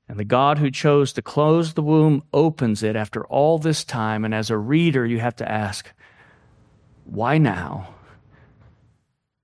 And 0.08 0.18
the 0.18 0.24
God 0.24 0.58
who 0.58 0.70
chose 0.70 1.12
to 1.14 1.22
close 1.22 1.74
the 1.74 1.82
womb 1.82 2.22
opens 2.32 2.82
it 2.82 2.96
after 2.96 3.24
all 3.26 3.58
this 3.58 3.84
time. 3.84 4.24
And 4.24 4.34
as 4.34 4.50
a 4.50 4.58
reader, 4.58 5.06
you 5.06 5.20
have 5.20 5.36
to 5.36 5.50
ask, 5.50 5.90
why 7.04 7.38
now? 7.38 7.94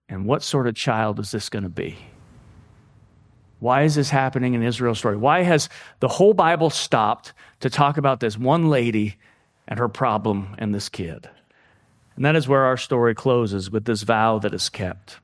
And 0.08 0.26
what 0.26 0.42
sort 0.42 0.66
of 0.66 0.74
child 0.74 1.20
is 1.20 1.30
this 1.30 1.48
going 1.48 1.62
to 1.62 1.68
be? 1.68 1.96
Why 3.60 3.82
is 3.82 3.94
this 3.94 4.10
happening 4.10 4.54
in 4.54 4.62
Israel's 4.62 4.98
story? 4.98 5.16
Why 5.16 5.42
has 5.42 5.68
the 6.00 6.08
whole 6.08 6.34
Bible 6.34 6.70
stopped 6.70 7.32
to 7.60 7.70
talk 7.70 7.96
about 7.96 8.20
this 8.20 8.38
one 8.38 8.68
lady 8.70 9.16
and 9.66 9.78
her 9.78 9.88
problem 9.88 10.54
and 10.58 10.74
this 10.74 10.88
kid? 10.88 11.28
And 12.14 12.24
that 12.24 12.36
is 12.36 12.48
where 12.48 12.64
our 12.64 12.76
story 12.76 13.14
closes 13.14 13.70
with 13.70 13.84
this 13.84 14.02
vow 14.02 14.38
that 14.40 14.54
is 14.54 14.68
kept. 14.68 15.18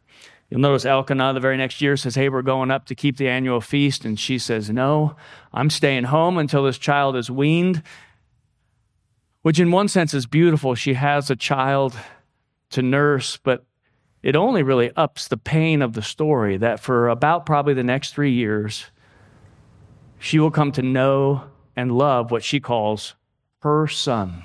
You'll 0.55 0.61
notice 0.61 0.85
Elkanah 0.85 1.33
the 1.35 1.40
very 1.40 1.57
next 1.57 1.81
year 1.81 1.97
says, 1.97 2.14
Hey, 2.14 2.29
we're 2.29 2.40
going 2.40 2.71
up 2.71 2.87
to 2.87 2.95
keep 2.95 3.17
the 3.17 3.29
annual 3.29 3.61
feast. 3.61 4.05
And 4.05 4.17
she 4.17 4.38
says, 4.38 4.71
No, 4.71 5.17
I'm 5.53 5.69
staying 5.69 6.05
home 6.05 6.38
until 6.38 6.62
this 6.62 6.79
child 6.79 7.17
is 7.17 7.29
weaned, 7.29 7.83
which 9.43 9.59
in 9.59 9.73
one 9.73 9.88
sense 9.88 10.14
is 10.14 10.27
beautiful. 10.27 10.77
She 10.77 10.95
has 10.95 11.29
a 11.29 11.35
child 11.35 11.97
to 12.71 12.83
nurse, 12.83 13.37
but 13.37 13.64
it 14.23 14.37
only 14.37 14.62
really 14.62 14.93
ups 14.95 15.27
the 15.27 15.37
pain 15.37 15.83
of 15.83 15.95
the 15.95 16.03
story 16.03 16.57
that 16.59 16.79
for 16.79 17.09
about 17.09 17.47
probably 17.47 17.75
the 17.75 17.83
next 17.83 18.14
three 18.14 18.33
years, 18.33 18.93
she 20.21 20.38
will 20.38 20.53
come 20.53 20.71
to 20.71 20.83
know 20.83 21.51
and 21.75 21.90
love 21.90 22.31
what 22.31 22.45
she 22.45 22.61
calls 22.61 23.17
her 23.62 23.88
son, 23.88 24.45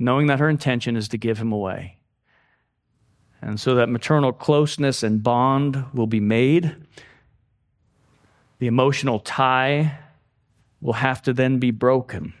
knowing 0.00 0.26
that 0.26 0.40
her 0.40 0.48
intention 0.48 0.96
is 0.96 1.06
to 1.10 1.16
give 1.16 1.38
him 1.38 1.52
away. 1.52 1.98
And 3.42 3.58
so 3.58 3.74
that 3.74 3.88
maternal 3.88 4.32
closeness 4.32 5.02
and 5.02 5.22
bond 5.22 5.84
will 5.92 6.06
be 6.06 6.20
made. 6.20 6.76
The 8.60 8.68
emotional 8.68 9.18
tie 9.18 9.98
will 10.80 10.92
have 10.94 11.20
to 11.22 11.32
then 11.32 11.58
be 11.58 11.72
broken. 11.72 12.34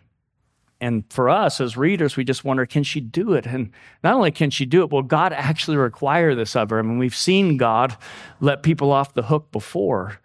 And 0.80 1.04
for 1.10 1.28
us 1.28 1.60
as 1.60 1.76
readers, 1.76 2.16
we 2.16 2.24
just 2.24 2.44
wonder 2.44 2.66
can 2.66 2.84
she 2.84 3.00
do 3.00 3.34
it? 3.34 3.46
And 3.46 3.70
not 4.02 4.14
only 4.14 4.30
can 4.30 4.50
she 4.50 4.64
do 4.64 4.82
it, 4.82 4.90
will 4.90 5.02
God 5.02 5.32
actually 5.32 5.76
require 5.76 6.34
this 6.34 6.54
of 6.54 6.70
her? 6.70 6.78
I 6.78 6.82
mean, 6.82 6.98
we've 6.98 7.14
seen 7.14 7.56
God 7.56 7.96
let 8.40 8.62
people 8.62 8.92
off 8.92 9.14
the 9.14 9.22
hook 9.22 9.50
before, 9.52 10.20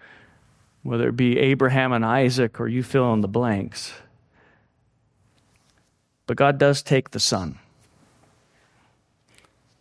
whether 0.83 1.09
it 1.09 1.15
be 1.15 1.39
Abraham 1.39 1.91
and 1.91 2.05
Isaac 2.05 2.59
or 2.59 2.67
you 2.67 2.83
fill 2.83 3.13
in 3.13 3.21
the 3.21 3.27
blanks. 3.27 3.93
But 6.27 6.37
God 6.37 6.57
does 6.57 6.81
take 6.83 7.11
the 7.11 7.19
son. 7.19 7.59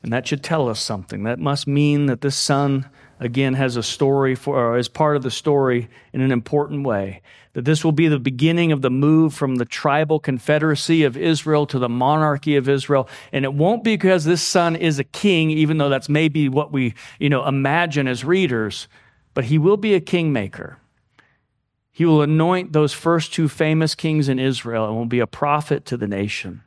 And 0.07 0.12
that 0.12 0.29
should 0.29 0.45
tell 0.45 0.69
us 0.69 0.79
something. 0.79 1.25
That 1.25 1.40
must 1.40 1.66
mean 1.66 2.07
that 2.07 2.21
this 2.21 2.37
son, 2.37 2.88
again, 3.19 3.55
has 3.55 3.75
a 3.75 3.83
story 3.83 4.37
for, 4.37 4.57
or 4.57 4.79
is 4.79 4.88
part 4.88 5.16
of 5.16 5.25
the 5.25 5.33
story 5.33 5.88
in 6.12 6.21
an 6.21 6.31
important 6.31 6.87
way. 6.87 7.23
That 7.55 7.64
this 7.64 7.85
will 7.85 7.90
be 7.90 8.07
the 8.07 8.21
beginning 8.21 8.71
of 8.71 8.83
the 8.83 8.90
move 8.90 9.35
from 9.35 9.57
the 9.57 9.64
tribal 9.64 10.21
confederacy 10.21 11.03
of 11.03 11.16
Israel 11.16 11.66
to 11.66 11.81
the 11.81 11.88
monarchy 11.88 12.55
of 12.55 12.69
Israel. 12.69 13.09
And 13.33 13.45
it 13.45 13.53
won't 13.53 13.83
be 13.83 13.95
because 13.95 14.25
this 14.25 14.42
son 14.42 14.77
is 14.77 15.01
a 15.01 15.05
king, 15.05 15.51
even 15.51 15.79
though 15.79 15.88
that's 15.88 16.09
maybe 16.09 16.49
what 16.49 16.71
we, 16.71 16.95
you 17.19 17.29
know, 17.29 17.45
imagine 17.45 18.07
as 18.07 18.25
readers, 18.25 18.87
but 19.35 19.47
he 19.47 19.59
will 19.59 19.77
be 19.77 19.95
a 19.95 20.01
kingmaker. 20.01 20.79
He 21.90 22.05
will 22.05 22.23
anoint 22.23 22.73
those 22.73 22.92
first 22.92 23.35
two 23.35 23.49
famous 23.49 23.97
kings 23.97 24.29
in 24.29 24.38
Israel 24.38 24.87
and 24.87 24.95
will 24.95 25.07
be 25.07 25.19
a 25.19 25.27
prophet 25.27 25.85
to 25.87 25.97
the 25.97 26.07
nation. 26.07 26.62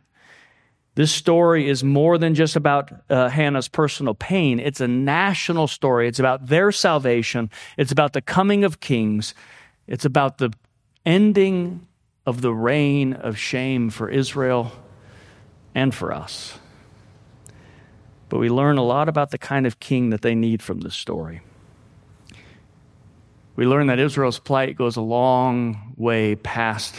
This 0.96 1.12
story 1.12 1.70
is 1.70 1.84
more 1.84 2.18
than 2.18 2.36
just 2.36 2.56
about 2.56 2.92
uh, 3.10 3.30
Hannah's 3.30 3.68
personal 3.68 4.14
pain. 4.14 4.60
It's 4.60 4.82
a 4.82 4.88
national 4.88 5.68
story. 5.68 6.08
It's 6.08 6.20
about 6.20 6.48
their 6.48 6.72
salvation. 6.72 7.50
It's 7.78 7.92
about 7.92 8.14
the 8.14 8.22
coming 8.22 8.64
of 8.64 8.80
kings. 8.80 9.34
It's 9.88 10.04
about 10.04 10.40
the 10.40 10.52
ending 11.06 11.88
of 12.26 12.42
the 12.42 12.54
reign 12.54 13.14
of 13.14 13.38
shame 13.38 13.90
for 13.90 14.10
Israel 14.10 14.72
and 15.74 15.94
for 15.96 16.14
us. 16.14 16.60
But 18.28 18.40
we 18.40 18.50
learn 18.50 18.78
a 18.78 18.84
lot 18.84 19.10
about 19.10 19.32
the 19.32 19.38
kind 19.38 19.66
of 19.66 19.80
king 19.80 20.12
that 20.12 20.22
they 20.22 20.36
need 20.36 20.62
from 20.62 20.82
this 20.82 20.96
story. 20.96 21.42
We 23.56 23.66
learn 23.66 23.88
that 23.88 24.00
Israel's 24.00 24.40
plight 24.40 24.78
goes 24.78 24.96
a 24.96 25.02
long 25.02 25.94
way 25.98 26.36
past 26.36 26.96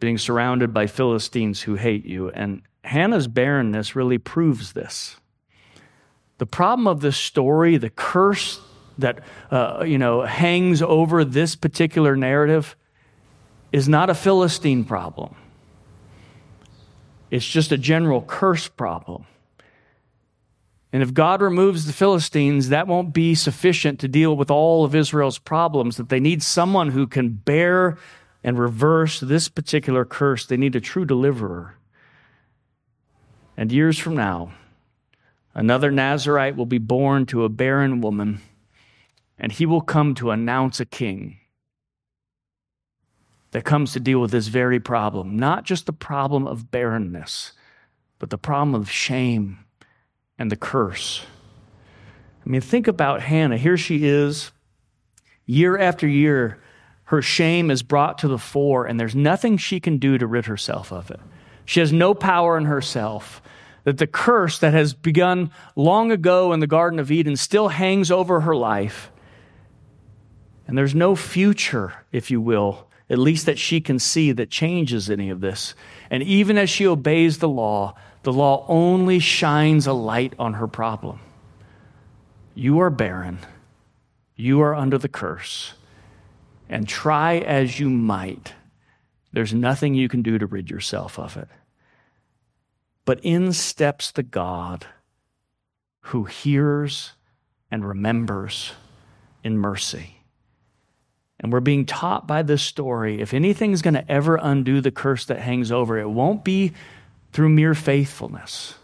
being 0.00 0.18
surrounded 0.18 0.74
by 0.74 0.86
Philistines 0.86 1.62
who 1.62 1.74
hate 1.74 2.04
you 2.04 2.30
and 2.30 2.62
Hannah's 2.84 3.26
barrenness 3.26 3.96
really 3.96 4.18
proves 4.18 4.72
this. 4.72 5.16
The 6.38 6.46
problem 6.46 6.86
of 6.86 7.00
this 7.00 7.16
story, 7.16 7.76
the 7.76 7.90
curse 7.90 8.60
that 8.98 9.20
uh, 9.50 9.84
you 9.86 9.98
know 9.98 10.22
hangs 10.22 10.82
over 10.82 11.24
this 11.24 11.56
particular 11.56 12.16
narrative, 12.16 12.76
is 13.72 13.88
not 13.88 14.10
a 14.10 14.14
Philistine 14.14 14.84
problem. 14.84 15.34
It's 17.30 17.46
just 17.46 17.72
a 17.72 17.78
general 17.78 18.22
curse 18.22 18.68
problem. 18.68 19.24
And 20.92 21.02
if 21.02 21.12
God 21.12 21.42
removes 21.42 21.86
the 21.86 21.92
Philistines, 21.92 22.68
that 22.68 22.86
won't 22.86 23.12
be 23.12 23.34
sufficient 23.34 23.98
to 24.00 24.06
deal 24.06 24.36
with 24.36 24.48
all 24.48 24.84
of 24.84 24.94
Israel's 24.94 25.38
problems. 25.38 25.96
That 25.96 26.08
they 26.08 26.20
need 26.20 26.40
someone 26.42 26.90
who 26.90 27.08
can 27.08 27.30
bear 27.30 27.98
and 28.44 28.58
reverse 28.58 29.18
this 29.20 29.48
particular 29.48 30.04
curse. 30.04 30.44
They 30.44 30.58
need 30.58 30.76
a 30.76 30.80
true 30.80 31.06
deliverer. 31.06 31.76
And 33.56 33.72
years 33.72 33.98
from 33.98 34.14
now, 34.14 34.52
another 35.54 35.90
Nazarite 35.90 36.54
will 36.54 36.66
be 36.66 36.78
born 36.78 37.24
to 37.26 37.44
a 37.44 37.48
barren 37.48 38.02
woman, 38.02 38.42
and 39.38 39.50
he 39.50 39.64
will 39.64 39.80
come 39.80 40.14
to 40.16 40.30
announce 40.30 40.78
a 40.78 40.84
king 40.84 41.38
that 43.52 43.64
comes 43.64 43.92
to 43.92 44.00
deal 44.00 44.20
with 44.20 44.32
this 44.32 44.48
very 44.48 44.80
problem. 44.80 45.36
Not 45.36 45.64
just 45.64 45.86
the 45.86 45.92
problem 45.92 46.46
of 46.46 46.70
barrenness, 46.70 47.52
but 48.18 48.30
the 48.30 48.38
problem 48.38 48.74
of 48.74 48.90
shame 48.90 49.60
and 50.38 50.50
the 50.50 50.56
curse. 50.56 51.24
I 52.44 52.50
mean, 52.50 52.60
think 52.60 52.88
about 52.88 53.22
Hannah. 53.22 53.56
Here 53.56 53.76
she 53.78 54.04
is, 54.04 54.50
year 55.46 55.78
after 55.78 56.06
year, 56.06 56.60
her 57.04 57.20
shame 57.20 57.70
is 57.70 57.82
brought 57.82 58.18
to 58.18 58.28
the 58.28 58.38
fore, 58.38 58.86
and 58.86 58.98
there's 58.98 59.14
nothing 59.14 59.56
she 59.56 59.80
can 59.80 59.98
do 59.98 60.16
to 60.16 60.26
rid 60.26 60.46
herself 60.46 60.92
of 60.92 61.10
it. 61.10 61.20
She 61.64 61.80
has 61.80 61.92
no 61.92 62.14
power 62.14 62.56
in 62.56 62.64
herself. 62.64 63.42
That 63.84 63.98
the 63.98 64.06
curse 64.06 64.58
that 64.60 64.72
has 64.72 64.94
begun 64.94 65.50
long 65.76 66.10
ago 66.10 66.54
in 66.54 66.60
the 66.60 66.66
Garden 66.66 66.98
of 66.98 67.12
Eden 67.12 67.36
still 67.36 67.68
hangs 67.68 68.10
over 68.10 68.40
her 68.40 68.56
life. 68.56 69.10
And 70.66 70.78
there's 70.78 70.94
no 70.94 71.14
future, 71.14 71.92
if 72.10 72.30
you 72.30 72.40
will, 72.40 72.88
at 73.10 73.18
least 73.18 73.44
that 73.44 73.58
she 73.58 73.82
can 73.82 73.98
see 73.98 74.32
that 74.32 74.48
changes 74.48 75.10
any 75.10 75.28
of 75.28 75.42
this. 75.42 75.74
And 76.08 76.22
even 76.22 76.56
as 76.56 76.70
she 76.70 76.86
obeys 76.86 77.38
the 77.38 77.48
law, 77.48 77.94
the 78.22 78.32
law 78.32 78.64
only 78.68 79.18
shines 79.18 79.86
a 79.86 79.92
light 79.92 80.32
on 80.38 80.54
her 80.54 80.66
problem. 80.66 81.20
You 82.54 82.78
are 82.80 82.88
barren. 82.88 83.40
You 84.34 84.62
are 84.62 84.74
under 84.74 84.96
the 84.96 85.08
curse. 85.08 85.74
And 86.68 86.88
try 86.88 87.38
as 87.38 87.78
you 87.78 87.90
might, 87.90 88.54
there's 89.32 89.52
nothing 89.52 89.94
you 89.94 90.08
can 90.08 90.22
do 90.22 90.38
to 90.38 90.46
rid 90.46 90.70
yourself 90.70 91.18
of 91.18 91.36
it. 91.36 91.48
But 93.04 93.20
in 93.22 93.52
steps 93.52 94.10
the 94.10 94.22
God 94.22 94.86
who 96.00 96.24
hears 96.24 97.12
and 97.70 97.86
remembers 97.86 98.72
in 99.42 99.58
mercy. 99.58 100.20
And 101.40 101.52
we're 101.52 101.60
being 101.60 101.84
taught 101.84 102.26
by 102.26 102.42
this 102.42 102.62
story 102.62 103.20
if 103.20 103.34
anything's 103.34 103.82
going 103.82 103.94
to 103.94 104.10
ever 104.10 104.38
undo 104.40 104.80
the 104.80 104.90
curse 104.90 105.26
that 105.26 105.40
hangs 105.40 105.70
over, 105.70 105.98
it 105.98 106.08
won't 106.08 106.44
be 106.44 106.72
through 107.32 107.48
mere 107.48 107.74
faithfulness, 107.74 108.76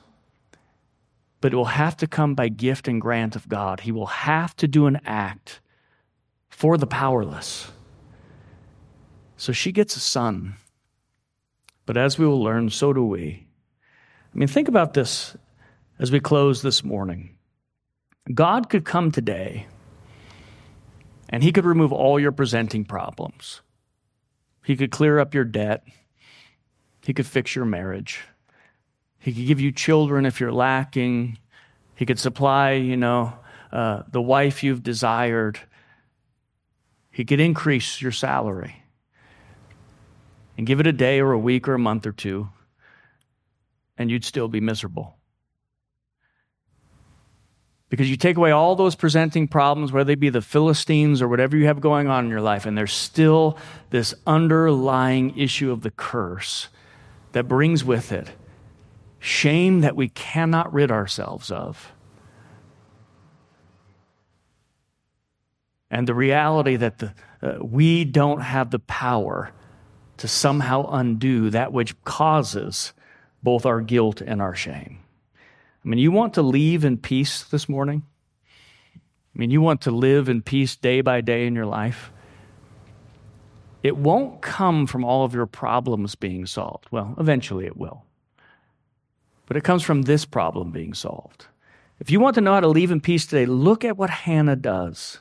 but 1.41 1.53
it 1.53 1.57
will 1.57 1.67
have 1.67 1.97
to 1.99 2.07
come 2.07 2.35
by 2.35 2.49
gift 2.49 2.89
and 2.89 3.01
grant 3.01 3.37
of 3.37 3.49
God. 3.49 3.81
He 3.81 3.93
will 3.93 4.07
have 4.07 4.57
to 4.57 4.69
do 4.69 4.87
an 4.87 5.01
act 5.07 5.61
for 6.61 6.77
the 6.77 6.87
powerless. 6.87 7.73
So 9.39 9.51
she 9.51 9.73
gets 9.73 9.97
a 9.97 10.01
son. 10.01 10.57
But 11.87 11.97
as 11.97 12.19
we 12.19 12.27
will 12.27 12.43
learn, 12.43 12.69
so 12.69 12.93
do 12.93 13.03
we. 13.03 13.47
I 14.35 14.39
mean, 14.39 14.47
think 14.47 14.69
about 14.69 14.93
this 14.93 15.35
as 15.99 16.13
we 16.13 16.21
close 16.21 16.61
this 16.61 16.85
morning. 16.85 17.39
God 18.35 18.69
could 18.69 18.85
come 18.85 19.11
today 19.11 19.69
and 21.31 21.43
He 21.43 21.51
could 21.51 21.65
remove 21.65 21.95
all 21.95 22.21
your 22.21 22.31
presenting 22.31 22.85
problems. 22.85 23.63
He 24.63 24.77
could 24.77 24.91
clear 24.91 25.19
up 25.19 25.33
your 25.33 25.45
debt. 25.45 25.85
He 27.01 27.15
could 27.15 27.27
fix 27.27 27.57
your 27.57 27.65
marriage. 27.65 28.21
He 29.19 29.33
could 29.33 29.47
give 29.47 29.61
you 29.63 29.73
children 29.73 30.27
if 30.27 30.41
you're 30.41 30.53
lacking. 30.53 31.39
He 31.95 32.05
could 32.05 32.19
supply, 32.19 32.73
you 32.73 32.99
know, 32.99 33.33
uh, 33.73 34.03
the 34.13 34.21
wife 34.21 34.63
you've 34.63 34.83
desired. 34.83 35.59
He 37.11 37.25
could 37.25 37.41
increase 37.41 38.01
your 38.01 38.13
salary 38.13 38.85
and 40.57 40.67
give 40.67 40.81
it 40.81 40.87
a 40.87 40.93
day 40.93 41.21
or 41.21 41.33
a 41.33 41.39
week 41.39 41.69
or 41.69 41.75
a 41.75 41.79
month 41.79 42.07
or 42.07 42.13
two 42.13 42.49
and 44.01 44.11
you'd 44.11 44.25
still 44.25 44.49
be 44.49 44.61
miserable. 44.61 45.19
Because 47.91 48.09
you 48.09 48.17
take 48.17 48.39
away 48.39 48.51
all 48.51 48.75
those 48.75 48.95
presenting 48.95 49.47
problems, 49.47 49.93
whether 49.93 50.05
they 50.05 50.15
be 50.15 50.31
the 50.31 50.41
Philistines 50.41 51.21
or 51.21 51.29
whatever 51.29 51.55
you 51.55 51.67
have 51.67 51.83
going 51.83 52.09
on 52.09 52.25
in 52.25 52.31
your 52.31 52.41
life, 52.41 52.65
and 52.65 52.79
there's 52.79 52.95
still 52.95 53.59
this 53.91 54.15
underlying 54.27 55.37
issue 55.37 55.71
of 55.71 55.83
the 55.83 55.91
curse 55.91 56.69
that 57.33 57.47
brings 57.47 57.85
with 57.85 58.11
it 58.11 58.31
shame 59.19 59.83
that 59.83 59.95
we 59.95 60.09
cannot 60.09 60.73
rid 60.73 60.91
ourselves 60.91 61.51
of. 61.51 61.93
And 65.91 66.07
the 66.07 66.15
reality 66.15 66.77
that 66.77 66.99
the, 66.99 67.15
uh, 67.43 67.59
we 67.61 68.05
don't 68.05 68.41
have 68.43 68.71
the 68.71 68.79
power 68.79 69.53
to 70.19 70.29
somehow 70.29 70.89
undo 70.91 71.51
that 71.51 71.73
which 71.73 72.01
causes 72.05 72.93
both 73.43 73.67
our 73.67 73.81
guilt 73.81 74.21
and 74.21 74.41
our 74.41 74.55
shame. 74.55 75.01
I 75.85 75.89
mean, 75.89 75.99
you 75.99 76.13
want 76.13 76.35
to 76.35 76.43
leave 76.43 76.85
in 76.85 76.99
peace 76.99 77.43
this 77.43 77.69
morning? 77.69 78.03
I 78.95 79.39
mean, 79.39 79.51
you 79.51 79.63
want 79.63 79.81
to 79.83 79.91
live 79.91 80.29
in 80.29 80.43
peace 80.43 80.77
day 80.77 81.01
by 81.01 81.23
day 81.23 81.47
in 81.47 81.55
your 81.55 81.67
life? 81.67 82.13
It 83.83 83.97
won't 83.97 84.43
come 84.43 84.87
from 84.87 85.05
all 85.05 85.25
of 85.25 85.35
your 85.35 85.47
problems 85.47 86.15
being 86.15 86.45
solved. 86.45 86.87
Well, 86.91 87.15
eventually 87.19 87.65
it 87.65 87.77
will. 87.77 88.05
But 89.47 89.57
it 89.57 89.65
comes 89.65 89.83
from 89.83 90.03
this 90.03 90.27
problem 90.27 90.71
being 90.71 90.93
solved. 90.93 91.47
If 91.99 92.11
you 92.11 92.21
want 92.21 92.35
to 92.35 92.41
know 92.41 92.55
how 92.55 92.61
to 92.61 92.69
leave 92.69 92.91
in 92.91 93.01
peace 93.01 93.27
today, 93.27 93.47
look 93.47 93.85
at 93.85 93.97
what 93.97 94.11
Hannah 94.11 94.57
does. 94.57 95.21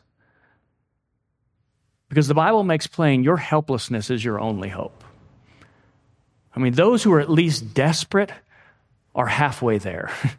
Because 2.09 2.27
the 2.27 2.33
Bible 2.33 2.63
makes 2.63 2.87
plain 2.87 3.23
your 3.23 3.37
helplessness 3.37 4.09
is 4.09 4.25
your 4.25 4.39
only 4.39 4.69
hope. 4.69 5.03
I 6.55 6.59
mean, 6.59 6.73
those 6.73 7.03
who 7.03 7.13
are 7.13 7.19
at 7.19 7.29
least 7.29 7.73
desperate 7.73 8.31
are 9.15 9.27
halfway 9.27 9.77
there. 9.77 10.11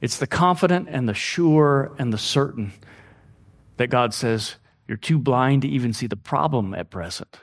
it's 0.00 0.18
the 0.18 0.26
confident 0.26 0.88
and 0.90 1.08
the 1.08 1.14
sure 1.14 1.92
and 1.98 2.12
the 2.12 2.18
certain 2.18 2.72
that 3.76 3.88
God 3.88 4.12
says, 4.12 4.56
You're 4.88 4.96
too 4.96 5.18
blind 5.18 5.62
to 5.62 5.68
even 5.68 5.92
see 5.92 6.08
the 6.08 6.16
problem 6.16 6.74
at 6.74 6.90
present. 6.90 7.38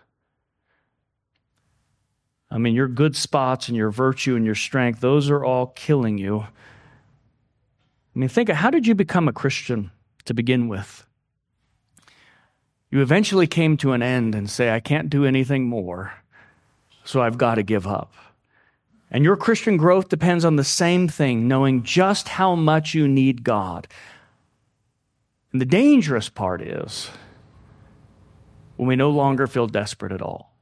I 2.52 2.60
mean, 2.60 2.76
your 2.76 2.88
good 2.88 3.16
spots 3.16 3.68
and 3.68 3.78
your 3.78 3.90
virtue 3.90 4.36
and 4.36 4.46
your 4.46 4.54
strength, 4.54 5.00
those 5.00 5.30
are 5.30 5.44
all 5.44 5.68
killing 5.68 6.20
you. 6.20 6.42
I 6.42 8.20
mean, 8.20 8.30
think 8.30 8.50
of 8.50 8.58
how 8.58 8.70
did 8.70 8.86
you 8.86 8.94
become 8.94 9.28
a 9.28 9.34
Christian 9.34 9.90
to 10.26 10.36
begin 10.36 10.68
with? 10.68 11.08
You 12.94 13.02
eventually 13.02 13.48
came 13.48 13.76
to 13.78 13.94
an 13.94 14.04
end 14.04 14.36
and 14.36 14.48
say, 14.48 14.70
I 14.70 14.80
can't 14.80 15.10
do 15.10 15.26
anything 15.26 15.64
more 15.64 16.14
so 17.04 17.24
I've 17.24 17.40
got 17.40 17.56
to 17.56 17.64
give 17.64 17.88
up. 17.88 18.14
And 19.10 19.24
your 19.24 19.36
Christian 19.36 19.78
growth 19.78 20.10
depends 20.10 20.46
on 20.46 20.58
the 20.58 20.64
same 20.64 21.08
thing, 21.08 21.48
knowing 21.48 21.82
just 21.82 22.28
how 22.28 22.54
much 22.54 22.94
you 22.94 23.08
need 23.08 23.44
God. 23.44 23.88
And 25.52 25.60
the 25.60 25.66
dangerous 25.66 26.30
part 26.30 26.62
is 26.62 27.10
when 28.76 28.88
we 28.88 28.96
no 28.96 29.10
longer 29.10 29.48
feel 29.48 29.66
desperate 29.66 30.12
at 30.12 30.22
all. 30.22 30.54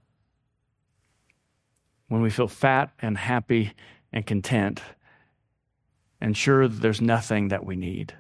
When 2.07 2.21
we 2.21 2.29
feel 2.29 2.47
fat 2.47 2.93
and 3.01 3.17
happy 3.17 3.73
and 4.13 4.25
content 4.25 4.81
and 6.21 6.37
sure 6.37 6.69
that 6.69 6.81
there's 6.81 7.01
nothing 7.01 7.49
that 7.49 7.65
we 7.65 7.75
need. 7.75 8.13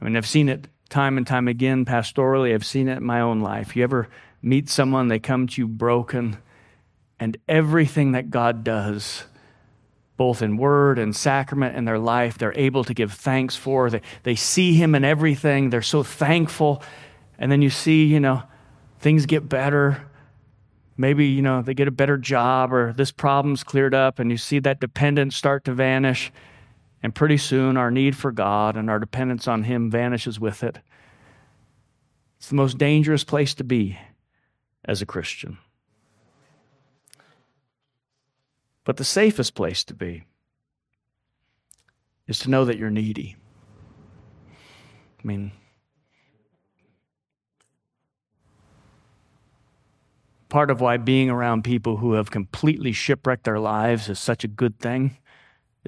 I 0.00 0.04
mean, 0.04 0.16
I've 0.16 0.24
seen 0.24 0.48
it 0.48 0.68
time 0.88 1.16
and 1.16 1.26
time 1.26 1.48
again 1.48 1.84
pastorally, 1.84 2.54
I've 2.54 2.64
seen 2.64 2.88
it 2.88 2.98
in 2.98 3.04
my 3.04 3.20
own 3.20 3.40
life. 3.40 3.76
You 3.76 3.84
ever 3.84 4.08
meet 4.42 4.68
someone, 4.68 5.08
they 5.08 5.18
come 5.18 5.46
to 5.46 5.60
you 5.60 5.68
broken, 5.68 6.38
and 7.20 7.36
everything 7.48 8.12
that 8.12 8.30
God 8.30 8.64
does, 8.64 9.24
both 10.16 10.42
in 10.42 10.56
word 10.56 10.98
and 10.98 11.14
sacrament 11.14 11.76
in 11.76 11.84
their 11.84 11.98
life, 11.98 12.38
they're 12.38 12.56
able 12.56 12.84
to 12.84 12.94
give 12.94 13.12
thanks 13.12 13.56
for. 13.56 13.90
They, 13.90 14.00
they 14.22 14.34
see 14.34 14.74
Him 14.74 14.94
in 14.94 15.04
everything, 15.04 15.70
they're 15.70 15.82
so 15.82 16.02
thankful. 16.02 16.82
And 17.38 17.52
then 17.52 17.62
you 17.62 17.70
see, 17.70 18.04
you 18.04 18.18
know, 18.18 18.42
things 18.98 19.26
get 19.26 19.48
better. 19.48 20.04
Maybe, 20.96 21.26
you 21.26 21.42
know, 21.42 21.62
they 21.62 21.74
get 21.74 21.86
a 21.86 21.92
better 21.92 22.16
job 22.16 22.72
or 22.72 22.92
this 22.92 23.12
problem's 23.12 23.62
cleared 23.62 23.94
up, 23.94 24.18
and 24.18 24.30
you 24.30 24.36
see 24.36 24.58
that 24.60 24.80
dependence 24.80 25.36
start 25.36 25.64
to 25.66 25.72
vanish. 25.72 26.32
And 27.02 27.14
pretty 27.14 27.36
soon, 27.36 27.76
our 27.76 27.90
need 27.90 28.16
for 28.16 28.32
God 28.32 28.76
and 28.76 28.90
our 28.90 28.98
dependence 28.98 29.46
on 29.46 29.62
Him 29.62 29.90
vanishes 29.90 30.40
with 30.40 30.64
it. 30.64 30.78
It's 32.38 32.48
the 32.48 32.56
most 32.56 32.78
dangerous 32.78 33.24
place 33.24 33.54
to 33.54 33.64
be 33.64 33.98
as 34.84 35.00
a 35.00 35.06
Christian. 35.06 35.58
But 38.84 38.96
the 38.96 39.04
safest 39.04 39.54
place 39.54 39.84
to 39.84 39.94
be 39.94 40.24
is 42.26 42.38
to 42.40 42.50
know 42.50 42.64
that 42.64 42.78
you're 42.78 42.90
needy. 42.90 43.36
I 45.22 45.26
mean, 45.26 45.52
part 50.48 50.70
of 50.70 50.80
why 50.80 50.96
being 50.96 51.28
around 51.28 51.64
people 51.64 51.98
who 51.98 52.12
have 52.12 52.30
completely 52.30 52.92
shipwrecked 52.92 53.44
their 53.44 53.58
lives 53.58 54.08
is 54.08 54.18
such 54.18 54.42
a 54.42 54.48
good 54.48 54.78
thing 54.78 55.18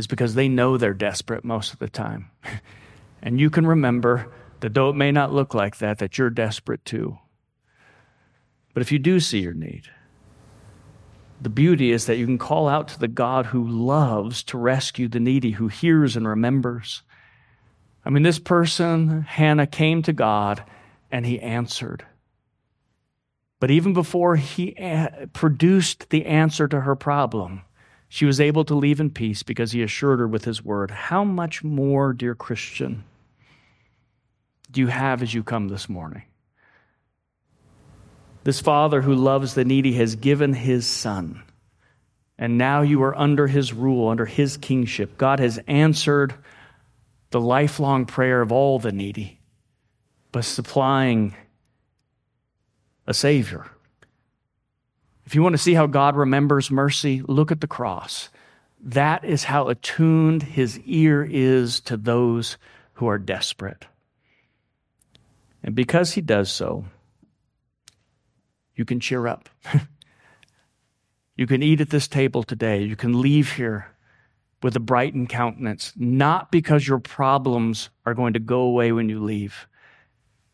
is 0.00 0.06
because 0.06 0.34
they 0.34 0.48
know 0.48 0.78
they're 0.78 0.94
desperate 0.94 1.44
most 1.44 1.74
of 1.74 1.78
the 1.78 1.88
time. 1.88 2.30
and 3.22 3.38
you 3.38 3.50
can 3.50 3.66
remember 3.66 4.32
that 4.60 4.72
though 4.72 4.88
it 4.88 4.96
may 4.96 5.12
not 5.12 5.32
look 5.32 5.52
like 5.52 5.76
that, 5.76 5.98
that 5.98 6.16
you're 6.16 6.30
desperate 6.30 6.84
too. 6.86 7.18
But 8.72 8.80
if 8.80 8.90
you 8.90 8.98
do 8.98 9.20
see 9.20 9.40
your 9.40 9.52
need, 9.52 9.90
the 11.38 11.50
beauty 11.50 11.92
is 11.92 12.06
that 12.06 12.16
you 12.16 12.24
can 12.24 12.38
call 12.38 12.66
out 12.66 12.88
to 12.88 12.98
the 12.98 13.08
God 13.08 13.46
who 13.46 13.66
loves 13.66 14.42
to 14.44 14.56
rescue 14.56 15.06
the 15.06 15.20
needy, 15.20 15.52
who 15.52 15.68
hears 15.68 16.16
and 16.16 16.26
remembers. 16.26 17.02
I 18.02 18.08
mean, 18.08 18.22
this 18.22 18.38
person, 18.38 19.22
Hannah, 19.22 19.66
came 19.66 20.02
to 20.02 20.14
God 20.14 20.64
and 21.10 21.26
he 21.26 21.38
answered. 21.40 22.06
But 23.58 23.70
even 23.70 23.92
before 23.92 24.36
he 24.36 24.74
produced 25.34 26.08
the 26.08 26.24
answer 26.24 26.66
to 26.68 26.80
her 26.80 26.96
problem, 26.96 27.62
She 28.12 28.24
was 28.24 28.40
able 28.40 28.64
to 28.64 28.74
leave 28.74 28.98
in 28.98 29.10
peace 29.10 29.44
because 29.44 29.70
he 29.70 29.84
assured 29.84 30.18
her 30.18 30.26
with 30.26 30.44
his 30.44 30.64
word. 30.64 30.90
How 30.90 31.22
much 31.22 31.62
more, 31.62 32.12
dear 32.12 32.34
Christian, 32.34 33.04
do 34.68 34.80
you 34.80 34.88
have 34.88 35.22
as 35.22 35.32
you 35.32 35.44
come 35.44 35.68
this 35.68 35.88
morning? 35.88 36.24
This 38.42 38.60
Father 38.60 39.00
who 39.02 39.14
loves 39.14 39.54
the 39.54 39.64
needy 39.64 39.92
has 39.92 40.16
given 40.16 40.54
his 40.54 40.88
Son, 40.88 41.44
and 42.36 42.58
now 42.58 42.82
you 42.82 43.00
are 43.04 43.16
under 43.16 43.46
his 43.46 43.72
rule, 43.72 44.08
under 44.08 44.26
his 44.26 44.56
kingship. 44.56 45.16
God 45.16 45.38
has 45.38 45.60
answered 45.68 46.34
the 47.30 47.40
lifelong 47.40 48.06
prayer 48.06 48.42
of 48.42 48.50
all 48.50 48.80
the 48.80 48.90
needy 48.90 49.38
by 50.32 50.40
supplying 50.40 51.36
a 53.06 53.14
Savior 53.14 53.66
if 55.30 55.36
you 55.36 55.44
want 55.44 55.52
to 55.52 55.58
see 55.58 55.74
how 55.74 55.86
God 55.86 56.16
remembers 56.16 56.72
mercy, 56.72 57.22
look 57.24 57.52
at 57.52 57.60
the 57.60 57.68
cross. 57.68 58.30
That 58.82 59.24
is 59.24 59.44
how 59.44 59.68
attuned 59.68 60.42
his 60.42 60.80
ear 60.80 61.22
is 61.22 61.78
to 61.82 61.96
those 61.96 62.56
who 62.94 63.06
are 63.06 63.16
desperate. 63.16 63.86
And 65.62 65.76
because 65.76 66.14
he 66.14 66.20
does 66.20 66.50
so, 66.50 66.84
you 68.74 68.84
can 68.84 68.98
cheer 68.98 69.28
up. 69.28 69.48
you 71.36 71.46
can 71.46 71.62
eat 71.62 71.80
at 71.80 71.90
this 71.90 72.08
table 72.08 72.42
today. 72.42 72.82
You 72.82 72.96
can 72.96 73.22
leave 73.22 73.52
here 73.52 73.86
with 74.64 74.74
a 74.74 74.80
brightened 74.80 75.28
countenance, 75.28 75.92
not 75.94 76.50
because 76.50 76.88
your 76.88 76.98
problems 76.98 77.88
are 78.04 78.14
going 78.14 78.32
to 78.32 78.40
go 78.40 78.62
away 78.62 78.90
when 78.90 79.08
you 79.08 79.22
leave, 79.22 79.68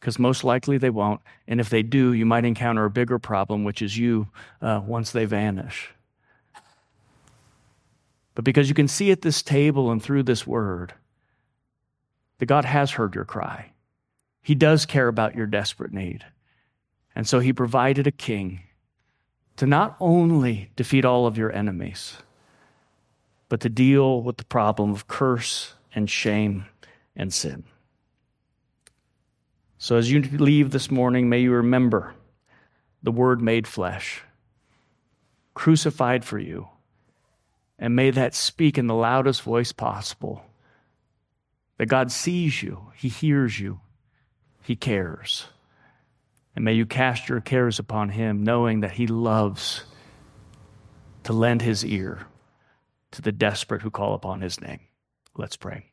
because 0.00 0.18
most 0.18 0.44
likely 0.44 0.78
they 0.78 0.90
won't. 0.90 1.20
And 1.48 1.60
if 1.60 1.70
they 1.70 1.82
do, 1.82 2.12
you 2.12 2.26
might 2.26 2.44
encounter 2.44 2.84
a 2.84 2.90
bigger 2.90 3.18
problem, 3.18 3.64
which 3.64 3.82
is 3.82 3.96
you 3.96 4.28
uh, 4.60 4.80
once 4.84 5.10
they 5.12 5.24
vanish. 5.24 5.90
But 8.34 8.44
because 8.44 8.68
you 8.68 8.74
can 8.74 8.88
see 8.88 9.10
at 9.10 9.22
this 9.22 9.42
table 9.42 9.90
and 9.90 10.02
through 10.02 10.24
this 10.24 10.46
word 10.46 10.92
that 12.38 12.46
God 12.46 12.66
has 12.66 12.92
heard 12.92 13.14
your 13.14 13.24
cry, 13.24 13.72
He 14.42 14.54
does 14.54 14.84
care 14.84 15.08
about 15.08 15.34
your 15.34 15.46
desperate 15.46 15.92
need. 15.92 16.24
And 17.14 17.26
so 17.26 17.40
He 17.40 17.52
provided 17.52 18.06
a 18.06 18.12
king 18.12 18.60
to 19.56 19.66
not 19.66 19.96
only 20.00 20.70
defeat 20.76 21.06
all 21.06 21.26
of 21.26 21.38
your 21.38 21.50
enemies, 21.50 22.18
but 23.48 23.60
to 23.60 23.70
deal 23.70 24.22
with 24.22 24.36
the 24.36 24.44
problem 24.44 24.90
of 24.90 25.08
curse 25.08 25.74
and 25.94 26.10
shame 26.10 26.66
and 27.14 27.32
sin. 27.32 27.64
So 29.78 29.96
as 29.96 30.10
you 30.10 30.22
leave 30.22 30.70
this 30.70 30.90
morning, 30.90 31.28
may 31.28 31.40
you 31.40 31.52
remember 31.52 32.14
the 33.02 33.12
Word 33.12 33.40
made 33.42 33.66
flesh, 33.66 34.22
crucified 35.54 36.24
for 36.24 36.38
you, 36.38 36.68
and 37.78 37.94
may 37.94 38.10
that 38.10 38.34
speak 38.34 38.78
in 38.78 38.86
the 38.86 38.94
loudest 38.94 39.42
voice 39.42 39.72
possible 39.72 40.44
that 41.76 41.86
God 41.86 42.10
sees 42.10 42.62
you, 42.62 42.90
He 42.96 43.08
hears 43.08 43.60
you, 43.60 43.80
He 44.62 44.76
cares. 44.76 45.46
And 46.54 46.64
may 46.64 46.72
you 46.72 46.86
cast 46.86 47.28
your 47.28 47.42
cares 47.42 47.78
upon 47.78 48.08
Him, 48.08 48.42
knowing 48.42 48.80
that 48.80 48.92
He 48.92 49.06
loves 49.06 49.84
to 51.24 51.34
lend 51.34 51.60
His 51.60 51.84
ear 51.84 52.26
to 53.10 53.20
the 53.20 53.32
desperate 53.32 53.82
who 53.82 53.90
call 53.90 54.14
upon 54.14 54.40
His 54.40 54.58
name. 54.58 54.80
Let's 55.36 55.56
pray. 55.56 55.92